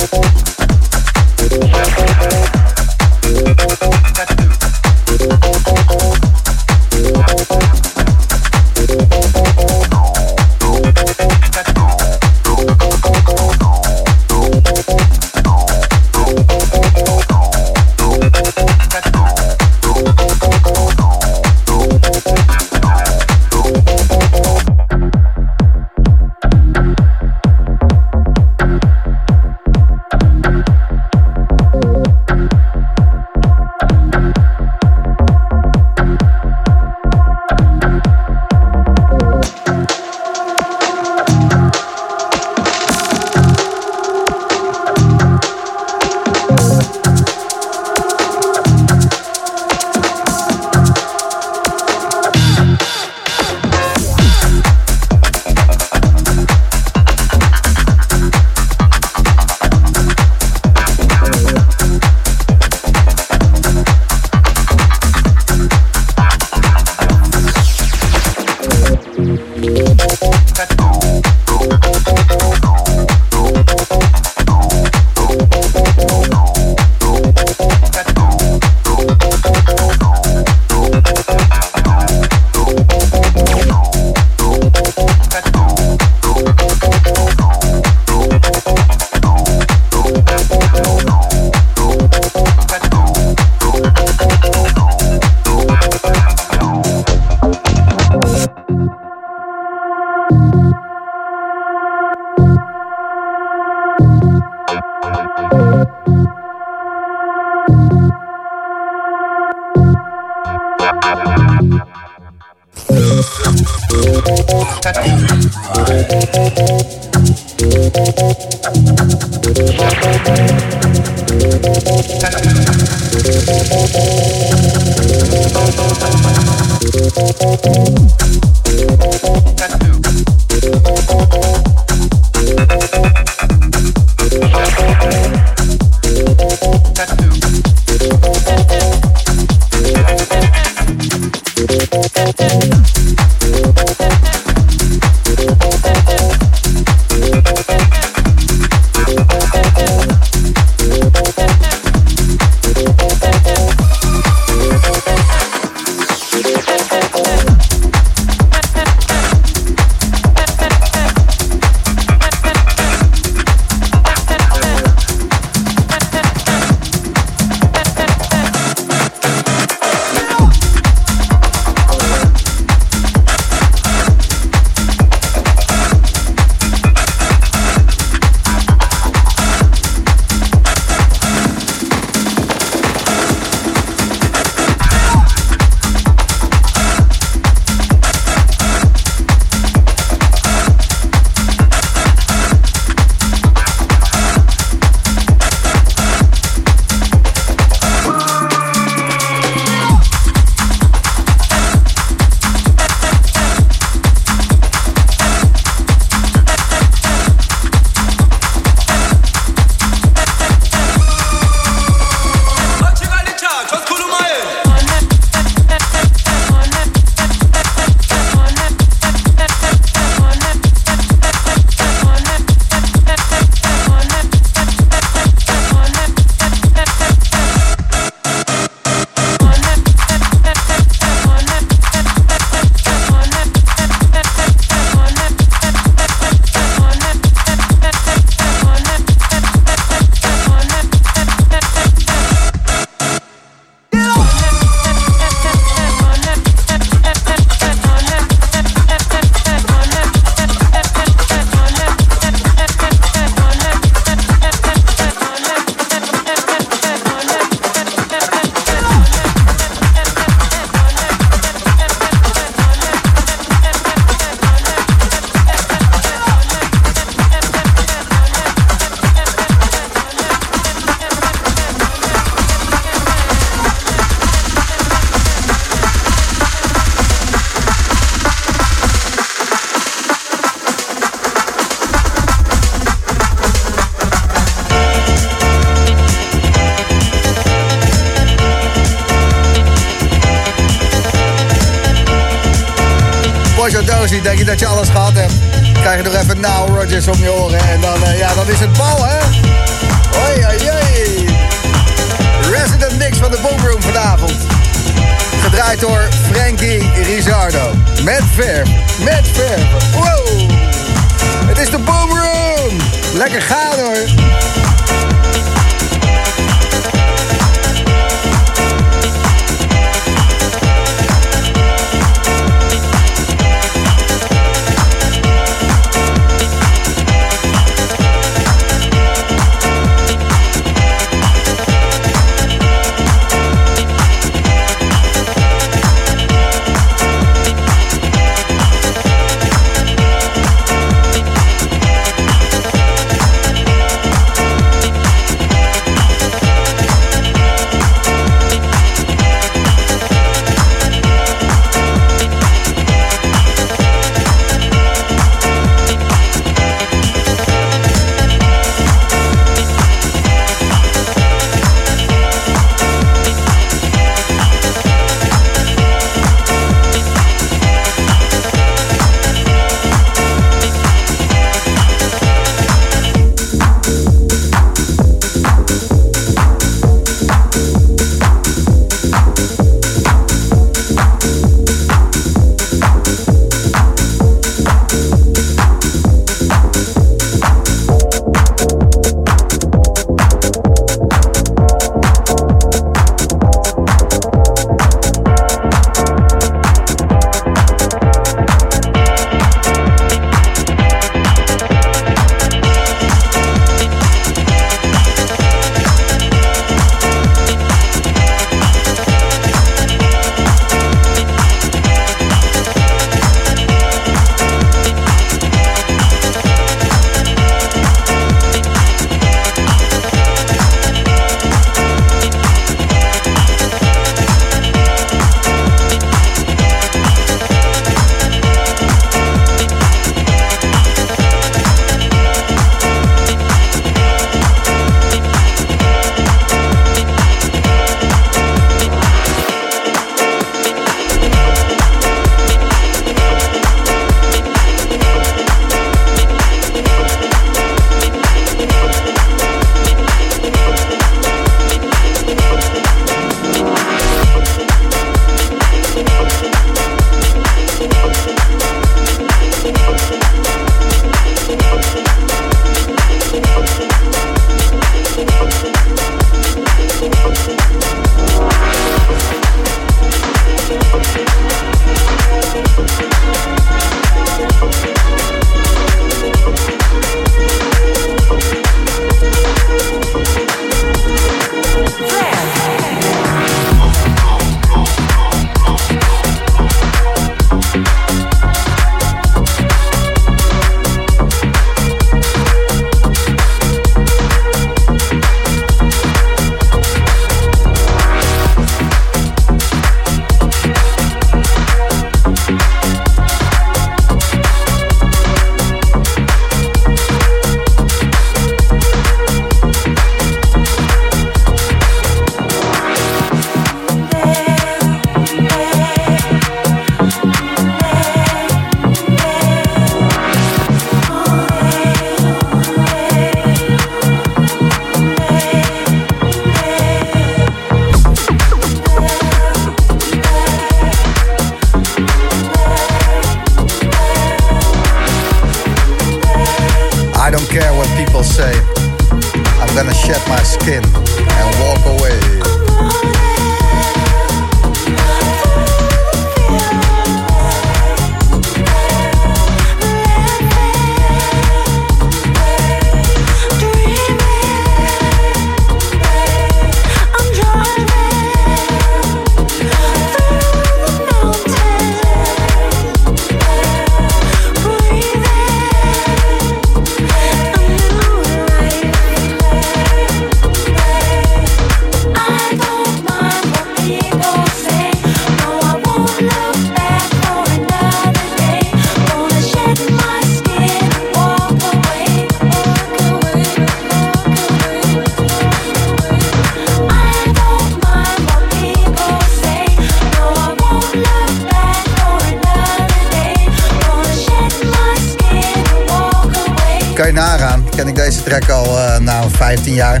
Al 598.50 598.78
uh, 598.78 598.96
nou 598.96 599.30
15 599.36 599.74
jaar. 599.74 600.00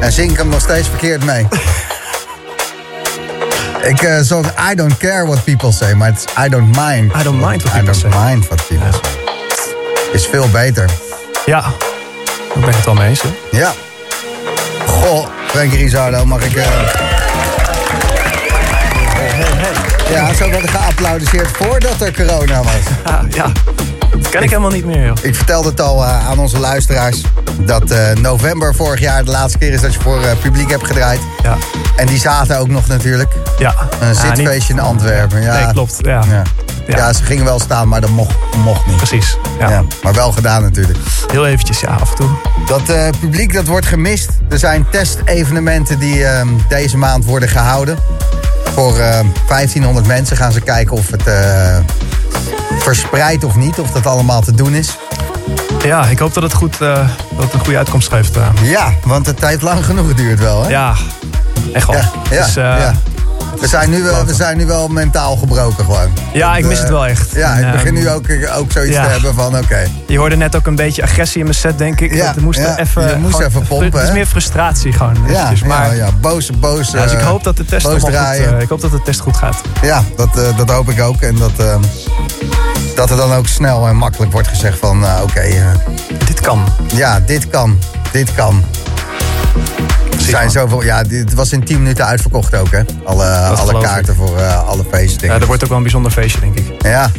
En 0.00 0.12
zing 0.12 0.30
ik 0.30 0.36
hem 0.36 0.48
nog 0.48 0.60
steeds 0.60 0.88
verkeerd 0.88 1.24
mee. 1.24 1.46
ik 3.92 4.02
uh, 4.02 4.18
zong 4.20 4.46
I 4.70 4.74
don't 4.74 4.96
care 4.96 5.24
what 5.26 5.44
people 5.44 5.72
say, 5.72 5.92
maar 5.94 6.08
het 6.08 6.16
is 6.18 6.44
I 6.44 6.48
don't 6.48 6.76
mind. 6.76 7.12
I 7.16 7.22
don't 7.22 7.40
mind 7.46 7.62
what 7.62 7.82
I 7.82 7.84
don't 7.84 7.96
say. 7.96 8.10
mind 8.24 8.46
what 8.48 8.66
people 8.66 8.86
Ja. 8.86 8.92
say. 8.92 9.10
Is 10.12 10.26
veel 10.26 10.48
beter. 10.48 10.90
Ja, 11.46 11.60
daar 11.60 11.72
ben 12.60 12.68
ik 12.68 12.74
het 12.74 12.84
wel 12.84 12.94
mee 12.94 13.08
eens. 13.08 13.22
hè. 13.22 13.28
Ja. 13.58 13.72
Goh, 14.86 15.26
Frankie 15.46 15.78
Rizardo, 15.78 16.24
mag 16.26 16.44
ik... 16.44 16.56
eh, 16.56 16.64
Ja, 20.10 20.34
zo 20.34 20.50
werd 20.50 20.62
er 20.62 20.68
geapplaudiseerd 20.68 21.48
voordat 21.56 22.00
er 22.00 22.12
corona 22.14 22.62
was. 22.62 22.72
Ja, 23.34 23.52
dat 23.64 23.74
ken 24.32 24.42
ik 24.42 24.50
helemaal 24.50 24.70
niet 24.70 24.84
meer, 24.84 25.06
joh. 25.06 25.16
Ik 25.22 25.34
vertelde 25.34 25.68
het 25.68 25.80
al 25.80 26.04
eh, 26.04 26.28
aan 26.28 26.38
onze 26.38 26.58
luisteraars... 26.58 27.20
dat 27.58 27.90
eh, 27.90 28.12
november 28.14 28.74
vorig 28.74 29.00
jaar 29.00 29.24
de 29.24 29.30
laatste 29.30 29.58
keer 29.58 29.72
is 29.72 29.80
dat 29.80 29.94
je 29.94 30.00
voor 30.00 30.22
eh, 30.22 30.36
publiek 30.42 30.70
hebt 30.70 30.86
gedraaid. 30.86 31.20
Ja, 31.42 31.56
En 31.96 32.06
die 32.06 32.18
zaten 32.18 32.58
ook 32.58 32.68
nog 32.68 32.86
natuurlijk. 32.86 33.34
ja. 33.58 33.74
Een 34.00 34.14
zitfeestje 34.14 34.72
in 34.72 34.80
Antwerpen. 34.80 35.42
Ja. 35.42 35.64
Nee, 35.64 35.72
klopt. 35.72 35.96
Ja, 35.98 36.22
Ja. 36.28 36.42
Ja. 36.86 36.96
Ja. 36.96 37.12
ze 37.12 37.22
gingen 37.24 37.44
wel 37.44 37.60
staan, 37.60 37.88
maar 37.88 38.00
dat 38.00 38.10
mocht, 38.10 38.36
mocht 38.64 38.86
niet. 38.86 38.96
precies. 38.96 39.36
Ja. 39.58 39.68
Ja. 39.70 39.84
Maar 40.02 40.12
wel 40.14 40.32
gedaan 40.32 40.62
natuurlijk. 40.62 40.98
Heel 41.30 41.46
eventjes, 41.46 41.80
ja, 41.80 41.88
af 41.88 42.10
en 42.10 42.16
toe. 42.16 42.28
Dat 42.66 42.82
publiek 43.20 43.52
dat 43.52 43.66
wordt 43.66 43.86
gemist. 43.86 44.30
Er 44.48 44.58
zijn 44.58 44.86
testevenementen 44.90 45.98
die 45.98 46.24
eh, 46.24 46.46
deze 46.68 46.96
maand 46.96 47.24
worden 47.24 47.48
gehouden. 47.48 47.98
Voor 48.74 48.98
eh, 48.98 49.20
1500 49.48 50.06
mensen 50.06 50.36
gaan 50.36 50.52
ze 50.52 50.60
kijken 50.60 50.96
of 50.96 51.10
het 51.10 51.24
verspreidt 52.78 53.44
of 53.44 53.56
niet. 53.56 53.78
Of 53.78 53.90
dat 53.90 54.06
allemaal 54.06 54.40
te 54.40 54.54
doen 54.54 54.74
is. 54.74 54.96
Ja, 55.84 56.04
ik 56.06 56.18
hoop 56.18 56.34
dat 56.34 56.42
het, 56.42 56.54
goed, 56.54 56.80
eh, 56.80 57.08
dat 57.36 57.44
het 57.44 57.52
een 57.52 57.60
goede 57.60 57.76
uitkomst 57.78 58.08
geeft. 58.08 58.36
eh. 58.36 58.46
Ja, 58.62 58.94
want 59.04 59.26
het 59.26 59.36
tijd 59.36 59.62
lang 59.62 59.84
genoeg 59.84 60.14
duurt 60.14 60.38
wel. 60.38 60.62
Hè? 60.62 60.68
ja, 60.68 60.94
echt 61.72 61.86
wel. 61.86 61.96
ja, 61.96 62.10
ja, 62.30 62.44
Dus, 62.44 62.56
eh, 62.56 62.62
ja. 62.64 62.94
We 63.60 63.68
zijn, 63.68 63.90
nu 63.90 64.02
wel, 64.02 64.24
we 64.24 64.34
zijn 64.34 64.56
nu 64.56 64.66
wel 64.66 64.88
mentaal 64.88 65.36
gebroken 65.36 65.84
gewoon. 65.84 66.12
Ja, 66.32 66.56
ik 66.56 66.64
mis 66.64 66.78
het 66.78 66.88
wel 66.88 67.06
echt. 67.06 67.32
Ja, 67.34 67.54
ik 67.54 67.72
begin 67.72 67.86
ehm, 67.96 68.04
nu 68.04 68.10
ook, 68.10 68.26
ook 68.58 68.72
zoiets 68.72 68.94
ja. 68.96 69.04
te 69.04 69.10
hebben 69.10 69.34
van 69.34 69.56
oké. 69.58 69.86
Je 70.06 70.18
hoorde 70.18 70.36
net 70.36 70.56
ook 70.56 70.66
een 70.66 70.76
beetje 70.76 71.02
agressie 71.02 71.38
in 71.38 71.44
mijn 71.44 71.56
set, 71.56 71.78
denk 71.78 72.00
ik. 72.00 72.14
Ja, 72.14 72.32
Dat 72.32 72.42
moest 72.42 72.58
er 72.58 72.64
ja, 72.66 72.78
even, 72.78 73.08
je 73.08 73.16
moest 73.16 73.34
gewoon- 73.34 73.48
even 73.48 73.66
pompen, 73.66 73.98
Het 73.98 74.08
is 74.08 74.14
meer 74.14 74.26
frustratie 74.26 74.92
gewoon. 74.92 75.16
Ja, 75.26 75.32
eventjes. 75.32 75.62
maar, 75.68 75.86
ja, 75.86 75.92
ja, 76.06 76.12
boos, 76.20 76.50
boos. 76.50 76.90
ja, 76.90 77.02
dus 77.02 77.12
ik 77.12 77.18
eh, 77.18 77.26
hoop 77.26 77.44
dat 77.44 77.56
de 77.56 77.64
test 77.64 77.86
goed, 77.86 78.08
eh, 78.08 78.60
ik 78.60 78.68
hoop 78.68 78.80
dat 78.80 78.90
de 78.90 79.02
test 79.02 79.20
goed 79.20 79.36
gaat. 79.36 79.60
Ja, 79.82 80.02
dat, 80.16 80.38
eh, 80.38 80.56
dat 80.56 80.70
hoop 80.70 80.90
ik 80.90 81.00
ook. 81.00 81.20
En 81.20 81.36
dat, 81.36 81.52
eh, 81.56 81.76
dat 82.96 83.10
er 83.10 83.16
dan 83.16 83.32
ook 83.34 83.46
snel 83.46 83.86
en 83.88 83.96
makkelijk 83.96 84.32
wordt 84.32 84.48
gezegd 84.48 84.78
van... 84.78 85.04
oké, 85.22 85.40
eh, 85.40 85.64
Dit 86.26 86.40
kan. 86.40 86.64
ja, 86.94 87.20
dit 87.20 87.48
kan. 87.48 87.78
Dit 88.12 88.34
kan. 88.34 88.64
Er 90.22 90.28
zijn 90.28 90.50
zoveel, 90.50 90.82
ja, 90.82 91.02
dit 91.02 91.34
was 91.34 91.52
in 91.52 91.64
10 91.64 91.78
minuten 91.78 92.06
uitverkocht 92.06 92.54
ook, 92.56 92.70
hè? 92.70 92.80
Alle, 93.04 93.26
alle 93.26 93.74
ik. 93.74 93.82
kaarten 93.82 94.14
voor 94.14 94.38
eh, 94.38 94.68
alle 94.68 94.84
feesten. 94.90 95.28
Ja, 95.28 95.38
dat 95.38 95.46
wordt 95.46 95.62
ook 95.62 95.68
wel 95.68 95.76
een 95.76 95.82
bijzonder 95.82 96.12
feestje, 96.12 96.40
denk 96.40 96.58
ik. 96.58 96.82
Ja. 96.82 97.10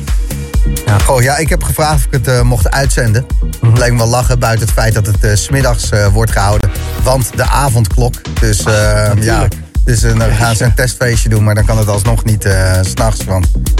Ja. 0.85 0.99
Goh, 0.99 1.21
ja, 1.21 1.37
ik 1.37 1.49
heb 1.49 1.63
gevraagd 1.63 1.95
of 1.95 2.05
ik 2.05 2.11
het 2.11 2.27
eh, 2.27 2.41
mocht 2.41 2.71
uitzenden. 2.71 3.25
Mhm. 3.41 3.71
Het 3.71 3.77
leek 3.77 3.91
me 3.91 3.97
wel 3.97 4.07
lachen 4.07 4.39
buiten 4.39 4.65
het 4.65 4.75
feit 4.75 4.93
dat 4.93 5.05
het 5.05 5.39
's 5.39 5.43
smiddags 5.43 5.89
wordt 6.11 6.31
gehouden. 6.31 6.71
Want 7.03 7.29
de 7.35 7.43
avondklok. 7.43 8.13
Dus 8.39 8.63
eh, 8.63 8.73
ja, 8.73 9.13
natuurlijk. 9.13 9.55
dus 9.83 9.99
dan 9.99 10.21
gaan 10.21 10.55
ze 10.55 10.63
een 10.63 10.73
testfeestje 10.73 11.29
doen, 11.29 11.43
maar 11.43 11.55
dan 11.55 11.65
kan 11.65 11.77
het 11.77 11.87
alsnog 11.87 12.23
niet 12.23 12.47
s 12.81 12.89
s'nachts 12.89 13.23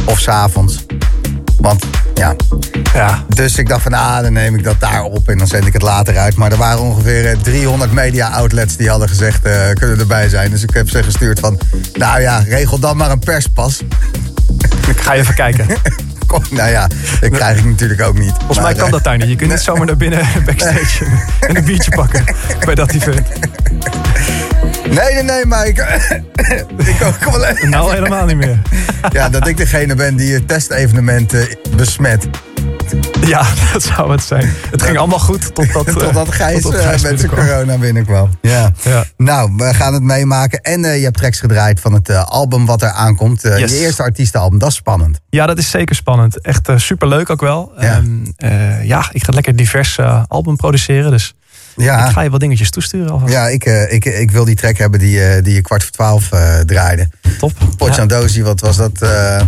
of 0.05 0.19
s'avonds. 0.19 0.85
Want 1.63 1.85
ja, 2.13 2.35
Ja, 2.93 3.23
dus 3.27 3.57
ik 3.57 3.69
dacht 3.69 3.81
van 3.81 3.93
ah, 3.93 4.21
dan 4.21 4.33
neem 4.33 4.55
ik 4.55 4.63
dat 4.63 4.79
daar 4.79 5.03
op 5.03 5.29
en 5.29 5.37
dan 5.37 5.47
zend 5.47 5.65
ik 5.65 5.73
het 5.73 5.81
later 5.81 6.17
uit. 6.17 6.35
Maar 6.35 6.51
er 6.51 6.57
waren 6.57 6.81
ongeveer 6.81 7.25
eh, 7.25 7.37
300 7.37 7.91
media 7.91 8.27
outlets 8.27 8.75
die 8.75 8.89
hadden 8.89 9.09
gezegd 9.09 9.45
eh, 9.45 9.69
kunnen 9.73 9.99
erbij 9.99 10.29
zijn. 10.29 10.51
Dus 10.51 10.63
ik 10.63 10.73
heb 10.73 10.89
ze 10.89 11.03
gestuurd 11.03 11.39
van, 11.39 11.59
nou 11.93 12.21
ja, 12.21 12.37
regel 12.47 12.79
dan 12.79 12.97
maar 12.97 13.11
een 13.11 13.19
perspas. 13.19 13.81
ik 14.87 14.99
ga 14.99 15.13
even 15.13 15.35
kijken. 15.35 15.67
Kom, 16.27 16.43
nou 16.49 16.69
ja, 16.69 16.87
dat 17.19 17.29
krijg 17.29 17.57
ik 17.57 17.65
natuurlijk 17.65 18.01
ook 18.01 18.17
niet. 18.17 18.33
Volgens 18.37 18.59
mij 18.59 18.73
kan 18.73 18.91
dat 18.91 19.03
daar 19.03 19.17
niet. 19.17 19.29
Je 19.29 19.35
kunt 19.35 19.51
niet 19.51 19.61
zomaar 19.69 19.85
naar 19.85 19.97
binnen 19.97 20.25
backstage 20.45 21.05
en 21.39 21.57
een 21.57 21.65
biertje 21.65 21.91
pakken 21.91 22.23
bij 22.65 22.75
dat 22.75 22.91
event. 22.91 23.27
Nee, 24.89 25.13
nee, 25.13 25.23
nee, 25.23 25.45
maar 25.45 25.67
ik, 25.67 25.77
ik 26.77 27.17
kom 27.23 27.31
wel 27.33 27.45
even. 27.45 27.69
Nou, 27.69 27.93
helemaal 27.93 28.25
niet 28.25 28.37
meer. 28.37 28.61
Ja, 29.11 29.29
dat 29.29 29.47
ik 29.47 29.57
degene 29.57 29.95
ben 29.95 30.15
die 30.15 30.33
het 30.33 30.47
testevenement 30.47 31.33
eh, 31.33 31.41
besmet. 31.75 32.27
Ja, 33.25 33.43
dat 33.73 33.83
zou 33.83 34.11
het 34.11 34.23
zijn. 34.23 34.53
Het 34.71 34.81
ging 34.81 34.97
allemaal 34.97 35.19
goed 35.19 35.55
totdat, 35.55 35.87
eh, 35.87 35.93
Totdat 35.93 36.31
Gijs, 36.31 36.61
totdat 36.61 36.81
eh, 36.81 37.01
met 37.01 37.19
zijn 37.19 37.31
corona 37.31 37.77
binnenkwam. 37.77 38.29
Ja. 38.41 38.71
Ja. 38.83 39.03
Nou, 39.17 39.53
we 39.57 39.73
gaan 39.73 39.93
het 39.93 40.03
meemaken. 40.03 40.61
En 40.61 40.85
eh, 40.85 40.97
je 40.97 41.03
hebt 41.03 41.17
tracks 41.17 41.39
gedraaid 41.39 41.79
van 41.79 41.93
het 41.93 42.09
eh, 42.09 42.23
album 42.23 42.65
wat 42.65 42.81
er 42.81 42.89
aankomt. 42.91 43.43
Eh, 43.43 43.57
Yes. 43.59 43.71
Je 43.71 43.77
eerste 43.79 44.03
artiestenalbum, 44.03 44.59
dat 44.59 44.69
is 44.69 44.75
spannend. 44.75 45.19
Ja, 45.29 45.45
dat 45.45 45.57
is 45.57 45.69
zeker 45.69 45.95
spannend. 45.95 46.41
Echt 46.41 46.57
super 46.65 46.81
superleuk 46.81 47.29
ook 47.29 47.41
wel. 47.41 47.71
Ja. 47.79 48.01
Ja, 48.37 48.79
ja 48.81 49.05
ik 49.11 49.23
ga 49.23 49.31
lekker 49.33 49.55
divers 49.55 49.97
eh, 49.97 50.23
album 50.27 50.55
produceren. 50.55 51.11
Dus 51.11 51.33
Ja, 51.75 52.05
ik 52.05 52.11
ga 52.11 52.21
je 52.21 52.29
wat 52.29 52.39
dingetjes 52.39 52.69
toesturen 52.69 53.11
alvast. 53.11 53.33
ja 53.33 53.47
ik, 53.47 53.65
eh, 53.65 53.93
ik, 53.93 54.05
ik 54.05 54.31
wil 54.31 54.45
die 54.45 54.55
track 54.55 54.77
hebben 54.77 54.99
die, 54.99 55.23
eh, 55.23 55.43
die 55.43 55.53
je 55.53 55.61
kwart 55.61 55.83
voor 55.83 55.91
twaalf 55.91 56.31
eh, 56.31 56.59
draaide. 56.59 57.09
Top. 57.37 57.51
Potjandozi, 57.77 58.43
wat 58.43 58.59
was 58.59 58.77
dat? 58.77 58.91
Ja, 58.99 59.45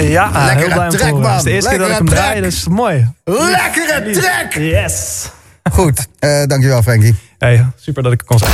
ja 0.00 0.30
Lekkere 0.30 0.58
heel 0.58 0.72
blij 0.72 0.84
om 0.84 0.90
te 0.90 0.96
track, 0.96 1.10
horen. 1.10 1.28
Het 1.30 1.38
is 1.38 1.42
de 1.44 1.50
eerste 1.50 1.68
keer 1.70 1.78
dat 1.78 1.88
ik 1.88 1.96
hem 1.96 2.08
draai, 2.08 2.40
dus 2.40 2.68
mooi. 2.68 3.12
lekkere 3.24 4.10
track! 4.20 4.52
Yes. 4.52 5.30
Goed, 5.72 6.06
eh, 6.18 6.42
dankjewel 6.46 6.82
Frankie. 6.82 7.14
Hey, 7.38 7.66
super 7.76 8.02
dat 8.02 8.12
ik 8.12 8.20
er 8.20 8.26
kon 8.26 8.38
zijn. 8.38 8.50